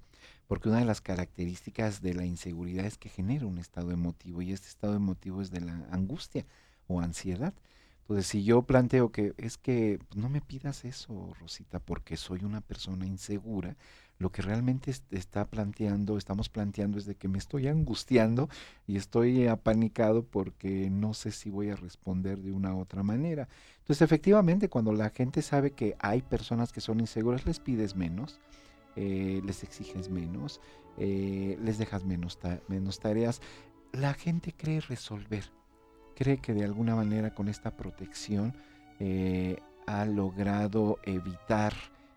porque 0.48 0.70
una 0.70 0.80
de 0.80 0.86
las 0.86 1.02
características 1.02 2.02
de 2.02 2.14
la 2.14 2.26
inseguridad 2.26 2.86
es 2.86 2.98
que 2.98 3.10
genera 3.10 3.46
un 3.46 3.58
estado 3.58 3.92
emotivo 3.92 4.42
y 4.42 4.54
este 4.54 4.70
estado 4.70 4.96
emotivo 4.96 5.42
es 5.42 5.52
de 5.52 5.62
la 5.62 5.86
angustia 5.92 6.46
o 6.88 7.02
ansiedad. 7.02 7.54
Entonces, 8.04 8.28
si 8.28 8.44
yo 8.44 8.64
planteo 8.64 9.12
que 9.12 9.34
es 9.38 9.58
que 9.58 10.00
pues, 10.10 10.22
no 10.22 10.30
me 10.30 10.42
pidas 10.42 10.84
eso, 10.86 11.34
Rosita, 11.40 11.80
porque 11.80 12.18
soy 12.18 12.44
una 12.44 12.62
persona 12.62 13.06
insegura, 13.06 13.78
lo 14.20 14.32
que 14.32 14.42
realmente 14.42 14.94
está 15.12 15.46
planteando, 15.46 16.18
estamos 16.18 16.50
planteando 16.50 16.98
es 16.98 17.06
de 17.06 17.16
que 17.16 17.28
me 17.28 17.38
estoy 17.38 17.68
angustiando 17.68 18.50
y 18.88 18.98
estoy 18.98 19.48
apanicado 19.48 20.24
porque 20.24 20.90
no 20.90 21.14
sé 21.14 21.32
si 21.32 21.50
voy 21.50 21.70
a 21.70 21.76
responder 21.76 22.40
de 22.40 22.52
una 22.52 22.76
u 22.76 22.80
otra 22.80 23.04
manera. 23.04 23.48
Entonces, 23.80 24.02
efectivamente, 24.02 24.70
cuando 24.70 24.94
la 24.94 25.10
gente 25.10 25.42
sabe 25.42 25.72
que 25.72 25.96
hay 26.00 26.22
personas 26.22 26.72
que 26.72 26.82
son 26.82 27.00
inseguras, 27.00 27.46
les 27.46 27.60
pides 27.60 27.96
menos, 27.96 28.40
eh, 28.96 29.42
les 29.46 29.64
exiges 29.64 30.10
menos, 30.10 30.62
eh, 30.98 31.58
les 31.62 31.78
dejas 31.78 32.06
menos, 32.06 32.38
menos 32.68 33.00
tareas. 33.00 33.42
La 33.92 34.14
gente 34.14 34.54
cree 34.54 34.80
resolver, 34.82 35.52
cree 36.14 36.38
que 36.38 36.54
de 36.54 36.64
alguna 36.64 36.96
manera 36.96 37.34
con 37.34 37.48
esta 37.48 37.72
protección 37.72 38.54
eh, 39.00 39.58
ha 39.86 40.06
logrado 40.06 41.00
evitar 41.04 41.74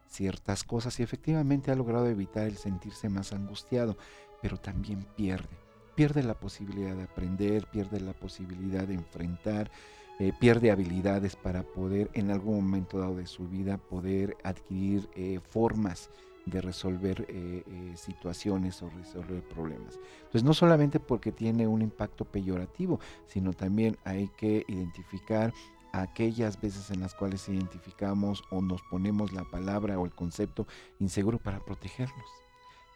ciertas 0.09 0.65
cosas 0.65 0.99
y 1.01 1.03
efectivamente 1.03 1.71
ha 1.71 1.75
logrado 1.75 2.07
evitar 2.07 2.47
el 2.47 2.57
sentirse 2.57 3.09
más 3.09 3.33
angustiado, 3.33 3.97
pero 4.41 4.59
también 4.59 5.05
pierde. 5.17 5.57
Pierde 5.95 6.23
la 6.23 6.35
posibilidad 6.35 6.95
de 6.95 7.05
aprender, 7.05 7.67
pierde 7.67 8.01
la 8.01 8.13
posibilidad 8.13 8.87
de 8.87 8.95
enfrentar, 8.95 9.71
eh, 10.19 10.33
pierde 10.39 10.71
habilidades 10.71 11.37
para 11.37 11.63
poder 11.63 12.11
en 12.15 12.31
algún 12.31 12.57
momento 12.57 12.99
dado 12.99 13.17
de 13.17 13.27
su 13.27 13.49
vida 13.49 13.79
poder 13.79 14.37
adquirir 14.45 15.09
eh, 15.15 15.41
formas 15.41 16.11
de 16.47 16.61
resolver 16.61 17.27
eh, 17.29 17.93
situaciones 17.97 18.81
o 18.83 18.89
resolver 18.89 19.43
problemas. 19.43 19.99
Entonces 20.19 20.45
no 20.45 20.55
solamente 20.55 21.01
porque 21.01 21.33
tiene 21.33 21.67
un 21.67 21.83
impacto 21.83 22.25
peyorativo, 22.25 23.01
sino 23.27 23.53
también 23.53 23.99
hay 24.05 24.29
que 24.37 24.65
identificar 24.69 25.53
aquellas 25.93 26.61
veces 26.61 26.91
en 26.91 27.01
las 27.01 27.15
cuales 27.15 27.49
identificamos 27.49 28.45
o 28.51 28.61
nos 28.61 28.83
ponemos 28.83 29.33
la 29.33 29.45
palabra 29.45 29.99
o 29.99 30.05
el 30.05 30.15
concepto 30.15 30.67
inseguro 31.01 31.39
para 31.39 31.61
protegernos, 31.61 32.27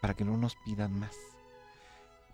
para 0.01 0.13
que 0.13 0.25
no 0.25 0.37
nos 0.37 0.55
pidan 0.55 0.97
más. 0.97 1.15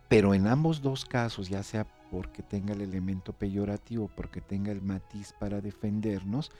Pero 0.07 0.33
en 0.33 0.47
ambos 0.47 0.81
dos 0.81 1.03
casos, 1.03 1.49
ya 1.49 1.63
sea 1.63 1.85
porque 2.11 2.41
tenga 2.43 2.73
el 2.73 2.81
elemento 2.81 3.33
peyorativo, 3.33 4.09
porque 4.15 4.39
tenga 4.39 4.71
el 4.71 4.81
matiz 4.81 5.33
para 5.37 5.61
defendernos, 5.61 6.51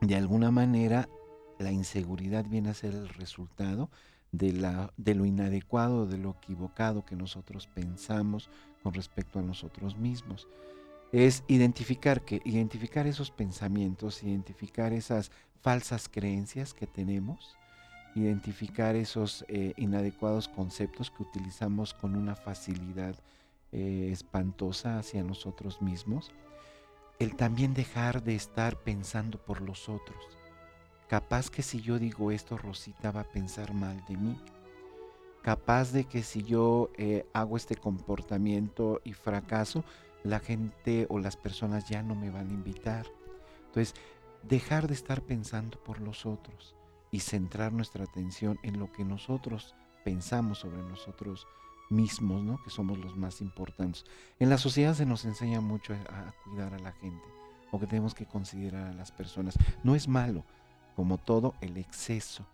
de 0.00 0.16
alguna 0.16 0.50
manera 0.50 1.08
la 1.60 1.70
inseguridad 1.70 2.44
viene 2.44 2.70
a 2.70 2.74
ser 2.74 2.94
el 2.94 3.08
resultado 3.08 3.90
de, 4.32 4.52
la, 4.52 4.92
de 4.96 5.14
lo 5.14 5.24
inadecuado, 5.24 6.06
de 6.06 6.18
lo 6.18 6.30
equivocado 6.30 7.04
que 7.04 7.16
nosotros 7.16 7.66
pensamos 7.66 8.50
con 8.82 8.94
respecto 8.94 9.38
a 9.38 9.42
nosotros 9.42 9.96
mismos 9.96 10.48
es 11.12 11.42
identificar 11.48 12.24
que 12.24 12.40
identificar 12.44 13.06
esos 13.06 13.30
pensamientos, 13.30 14.22
identificar 14.22 14.92
esas 14.92 15.30
falsas 15.60 16.08
creencias 16.08 16.72
que 16.72 16.86
tenemos, 16.86 17.56
identificar 18.14 18.96
esos 18.96 19.44
eh, 19.48 19.72
inadecuados 19.76 20.48
conceptos 20.48 21.10
que 21.10 21.22
utilizamos 21.22 21.94
con 21.94 22.14
una 22.14 22.34
facilidad 22.34 23.16
eh, 23.72 24.10
espantosa 24.12 24.98
hacia 24.98 25.22
nosotros 25.22 25.82
mismos, 25.82 26.30
el 27.18 27.36
también 27.36 27.74
dejar 27.74 28.22
de 28.22 28.34
estar 28.34 28.76
pensando 28.78 29.38
por 29.38 29.60
los 29.60 29.88
otros. 29.88 30.39
Capaz 31.10 31.50
que 31.50 31.62
si 31.62 31.80
yo 31.80 31.98
digo 31.98 32.30
esto, 32.30 32.56
Rosita 32.56 33.10
va 33.10 33.22
a 33.22 33.32
pensar 33.32 33.74
mal 33.74 34.00
de 34.06 34.16
mí. 34.16 34.38
Capaz 35.42 35.90
de 35.90 36.04
que 36.04 36.22
si 36.22 36.44
yo 36.44 36.92
eh, 36.98 37.26
hago 37.32 37.56
este 37.56 37.74
comportamiento 37.74 39.00
y 39.02 39.12
fracaso, 39.14 39.82
la 40.22 40.38
gente 40.38 41.08
o 41.10 41.18
las 41.18 41.36
personas 41.36 41.88
ya 41.88 42.04
no 42.04 42.14
me 42.14 42.30
van 42.30 42.50
a 42.50 42.54
invitar. 42.54 43.08
Entonces, 43.66 43.96
dejar 44.44 44.86
de 44.86 44.94
estar 44.94 45.22
pensando 45.22 45.82
por 45.82 46.00
los 46.00 46.26
otros 46.26 46.76
y 47.10 47.18
centrar 47.18 47.72
nuestra 47.72 48.04
atención 48.04 48.60
en 48.62 48.78
lo 48.78 48.92
que 48.92 49.04
nosotros 49.04 49.74
pensamos 50.04 50.58
sobre 50.58 50.80
nosotros 50.80 51.48
mismos, 51.88 52.44
¿no? 52.44 52.62
que 52.62 52.70
somos 52.70 52.98
los 52.98 53.16
más 53.16 53.40
importantes. 53.40 54.04
En 54.38 54.48
la 54.48 54.58
sociedad 54.58 54.94
se 54.94 55.06
nos 55.06 55.24
enseña 55.24 55.60
mucho 55.60 55.92
a, 55.92 56.32
cuidar 56.44 56.72
a 56.72 56.78
la 56.78 56.92
gente 56.92 57.26
o 57.72 57.80
que 57.80 57.88
tenemos 57.88 58.14
que 58.14 58.26
considerar 58.26 58.86
a 58.86 58.94
las 58.94 59.10
personas. 59.10 59.58
No 59.82 59.96
es 59.96 60.06
malo, 60.06 60.44
como 60.96 61.18
todo, 61.18 61.54
el 61.60 61.76
exceso. 61.76 62.46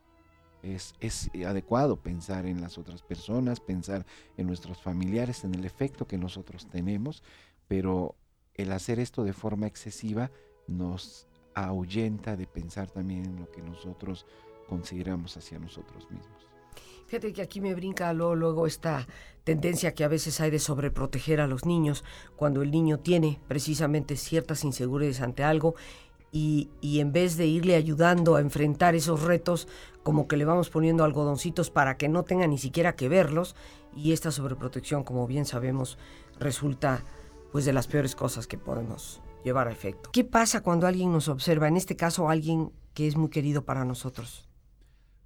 Es, 0.62 0.94
es, 1.01 1.31
adecuado 1.46 1.96
pensar 1.96 2.46
en 2.46 2.61
las 2.61 2.77
otras 2.79 3.03
personas, 3.03 3.61
pensar 3.61 4.05
en 4.37 4.46
nuestros 4.46 4.81
familiares, 4.83 5.44
en 5.44 5.55
el 5.55 5.64
efecto 5.64 6.07
que 6.07 6.18
nosotros 6.18 6.68
tenemos, 6.68 7.22
pero 7.68 8.16
el 8.55 8.72
hacer 8.72 8.99
esto 8.99 9.22
de 9.22 9.33
forma 9.33 9.66
excesiva 9.66 10.31
nos 10.66 11.29
ahuyenta 11.55 12.37
de 12.37 12.46
pensar 12.46 12.90
también 12.90 13.27
en 13.27 13.37
lo 13.37 13.51
que 13.51 13.62
nosotros 13.62 14.27
consideramos 14.68 15.37
hacia 15.37 15.59
nosotros 15.59 16.11
mismos. 16.11 16.46
Fíjate 17.07 17.33
que 17.33 17.42
aquí 17.42 17.61
me 17.61 17.75
brinca 17.75 18.12
luego, 18.12 18.66
esta 18.66 19.07
tendencia 19.44 19.94
que 19.94 20.03
a 20.03 20.09
veces 20.09 20.40
hay 20.40 20.51
de 20.51 20.59
sobreproteger 20.59 21.40
a 21.40 21.46
los 21.46 21.64
niños 21.64 22.03
cuando 22.35 22.62
el 22.62 22.72
niño 22.72 22.99
tiene 22.99 23.38
precisamente 23.46 24.16
ciertas 24.16 24.64
inseguridades 24.64 25.20
ante 25.20 25.44
algo 25.44 25.77
y, 26.37 26.68
y, 26.83 27.01
en 27.01 27.12
vez 27.12 27.38
de 27.38 27.46
irle 27.46 27.77
ayudando 27.77 28.37
a 28.37 28.42
enfrentar 28.42 28.94
esos 28.94 29.22
retos, 29.22 29.68
como 30.03 30.29
que 30.29 30.37
le 30.37 30.44
vamos 30.44 30.68
poniendo 30.68 31.03
algodoncitos 31.03 31.70
para 31.70 31.96
que 31.96 32.11
no 32.11 32.25
tenga 32.25 32.46
ni 32.46 32.59
siquiera 32.59 32.94
que 32.94 33.09
verlos 33.09 33.57
y 33.96 34.12
esta 34.12 34.31
sobreprotección, 34.31 35.03
como 35.03 35.27
bien 35.27 35.46
sabemos, 35.46 35.96
resulta 36.38 37.03
pues 37.53 37.64
de 37.64 37.72
las 37.72 37.87
peores 37.87 38.14
cosas 38.14 38.46
que 38.46 38.59
podemos 38.59 39.22
llevar 39.44 39.66
a 39.68 39.72
efecto. 39.72 40.11
¿Qué 40.12 40.25
pasa 40.25 40.61
cuando 40.61 40.87
alguien 40.87 41.11
nos 41.11 41.29
observa? 41.29 41.68
En 41.68 41.79
este 41.79 41.96
caso, 41.96 42.29
alguien 42.29 42.70
que 42.92 43.07
es 43.07 43.16
muy 43.16 43.31
querido 43.31 43.64
para 43.64 43.87
nosotros. 43.87 44.46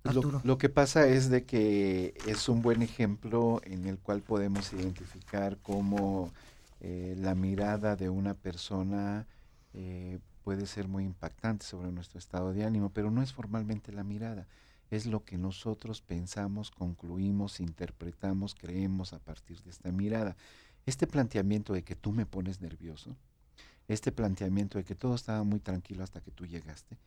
Lo, 0.04 0.40
lo, 0.44 0.58
que 0.58 0.68
pasa 0.68 1.08
es 1.08 1.28
de 1.28 1.44
que 1.44 2.14
es 2.28 2.48
un 2.48 2.62
buen 2.62 2.82
ejemplo 2.82 3.60
en 3.64 3.86
el 3.86 3.98
cual 3.98 4.22
podemos 4.22 4.72
identificar 4.72 5.58
cómo 5.60 6.32
eh, 6.80 7.16
la 7.18 7.34
mirada 7.34 7.96
de 7.96 8.08
una 8.08 8.34
persona 8.34 9.26
eh, 9.74 10.20
puede 10.50 10.66
ser 10.66 10.88
muy 10.88 11.04
impactante 11.04 11.64
sobre 11.64 11.92
nuestro 11.92 12.18
estado 12.18 12.52
de 12.52 12.64
ánimo, 12.64 12.90
pero 12.90 13.12
no 13.12 13.22
es 13.22 13.32
formalmente 13.32 13.92
la 13.92 14.02
mirada, 14.02 14.48
es 14.90 15.06
lo 15.06 15.24
que 15.24 15.38
nosotros 15.38 16.02
pensamos, 16.02 16.72
concluimos, 16.72 17.60
interpretamos, 17.60 18.56
creemos 18.56 19.12
a 19.12 19.20
partir 19.20 19.62
de 19.62 19.70
esta 19.70 19.92
mirada. 19.92 20.36
Este 20.86 21.06
planteamiento 21.06 21.72
de 21.72 21.84
que 21.84 21.94
tú 21.94 22.10
me 22.10 22.26
pones 22.26 22.60
nervioso, 22.60 23.16
este 23.86 24.10
planteamiento 24.10 24.76
de 24.76 24.82
que 24.82 24.96
todo 24.96 25.14
estaba 25.14 25.44
muy 25.44 25.60
tranquilo 25.60 26.02
hasta 26.02 26.20
que 26.20 26.32
tú 26.32 26.46
llegaste, 26.46 26.98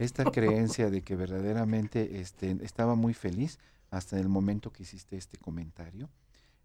esta 0.00 0.24
creencia 0.32 0.90
de 0.90 1.02
que 1.02 1.14
verdaderamente 1.14 2.20
este, 2.20 2.58
estaba 2.62 2.96
muy 2.96 3.14
feliz 3.14 3.60
hasta 3.92 4.18
el 4.18 4.28
momento 4.28 4.72
que 4.72 4.82
hiciste 4.82 5.16
este 5.16 5.38
comentario, 5.38 6.08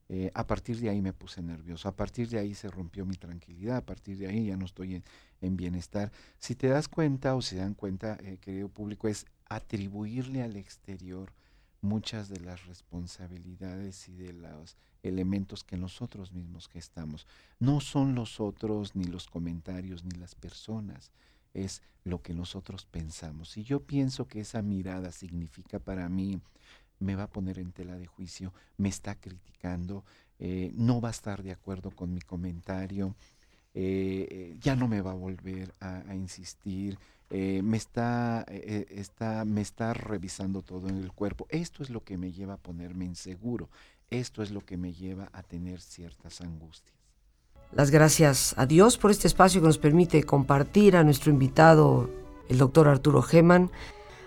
eh, 0.08 0.32
a 0.36 0.46
partir 0.46 0.80
de 0.80 0.90
ahí 0.90 1.02
me 1.02 1.14
puse 1.14 1.42
nervioso, 1.42 1.88
a 1.88 1.96
partir 1.96 2.30
de 2.30 2.38
ahí 2.38 2.54
se 2.54 2.70
rompió 2.70 3.06
mi 3.06 3.16
tranquilidad, 3.16 3.78
a 3.78 3.86
partir 3.86 4.18
de 4.18 4.28
ahí 4.28 4.48
ya 4.48 4.58
no 4.58 4.66
estoy 4.66 5.02
en, 5.42 5.58
bienestar. 5.58 6.12
Si 6.40 6.56
te 6.56 6.68
das 6.68 6.88
cuenta 6.88 7.36
o 7.36 7.42
se 7.42 7.58
dan 7.58 7.74
cuenta, 7.74 8.18
eh, 8.22 8.38
querido 8.40 8.68
público, 8.70 9.08
es 9.08 9.26
atribuirle 9.48 10.42
al 10.42 10.56
exterior 10.56 11.32
muchas 11.82 12.30
de 12.30 12.40
las 12.40 12.66
responsabilidades 12.66 14.08
y 14.10 14.16
de 14.16 14.34
los 14.34 14.76
elementos 15.04 15.64
que 15.64 15.78
nosotros 15.78 16.32
mismos 16.34 16.68
gestamos. 16.68 17.28
No 17.60 17.80
son 17.80 18.16
los 18.16 18.40
otros, 18.40 18.96
ni 18.96 19.06
los 19.06 19.28
comentarios, 19.28 20.04
ni 20.04 20.12
las 20.20 20.36
personas, 20.36 21.12
es 21.54 21.82
lo 22.04 22.22
que 22.22 22.34
nosotros 22.34 22.86
pensamos. 22.86 23.50
Si 23.50 23.64
yo 23.64 23.82
pienso 23.82 24.28
que 24.28 24.42
esa 24.42 24.62
mirada 24.62 25.12
significa 25.12 25.80
para 25.80 26.10
mí, 26.10 26.42
me 27.00 27.16
va 27.16 27.24
a 27.24 27.30
poner 27.30 27.60
en 27.60 27.72
tela 27.72 27.98
de 27.98 28.08
juicio, 28.08 28.54
me 28.78 28.90
está 28.90 29.16
criticando, 29.16 30.04
eh, 30.40 30.72
no 30.76 31.02
va 31.02 31.10
a 31.10 31.12
estar 31.12 31.44
de 31.44 31.52
acuerdo 31.52 31.92
con 31.92 32.14
mi 32.14 32.22
comentario, 32.22 33.16
eh, 33.74 34.28
eh, 34.30 34.58
ya 34.60 34.76
no 34.76 34.88
me 34.88 35.02
va 35.02 35.12
a 35.12 35.16
volver 35.16 35.74
a 35.80 36.16
insistir, 36.16 36.98
me, 37.30 37.76
está, 37.76 38.46
está, 38.48 39.44
me 39.44 39.62
está 39.62 39.94
revisando 39.94 40.62
todo 40.62 40.88
en 40.88 40.98
el 40.98 41.12
cuerpo. 41.12 41.48
Esto 41.50 41.84
es 41.84 41.90
lo 41.90 42.02
que 42.04 42.18
me 42.18 42.32
lleva 42.32 42.54
a 42.54 42.58
ponerme 42.58 43.04
inseguro. 43.04 43.70
Esto 44.10 44.42
es 44.44 44.52
lo 44.52 44.62
que 44.62 44.78
me 44.78 44.94
lleva 44.94 45.30
a 45.34 45.42
tener 45.44 45.82
ciertas 45.82 46.40
angustias. 46.40 46.96
Las 47.74 47.92
gracias 47.92 48.54
a 48.58 48.66
Dios 48.66 48.98
por 48.98 49.12
este 49.12 49.28
espacio 49.28 49.60
que 49.60 49.68
nos 49.68 49.80
permite 49.80 50.24
compartir 50.24 50.96
a 50.96 51.04
nuestro 51.04 51.32
invitado, 51.32 52.10
el 52.48 52.58
doctor 52.58 52.88
Arturo 52.88 53.22
Geman. 53.22 53.70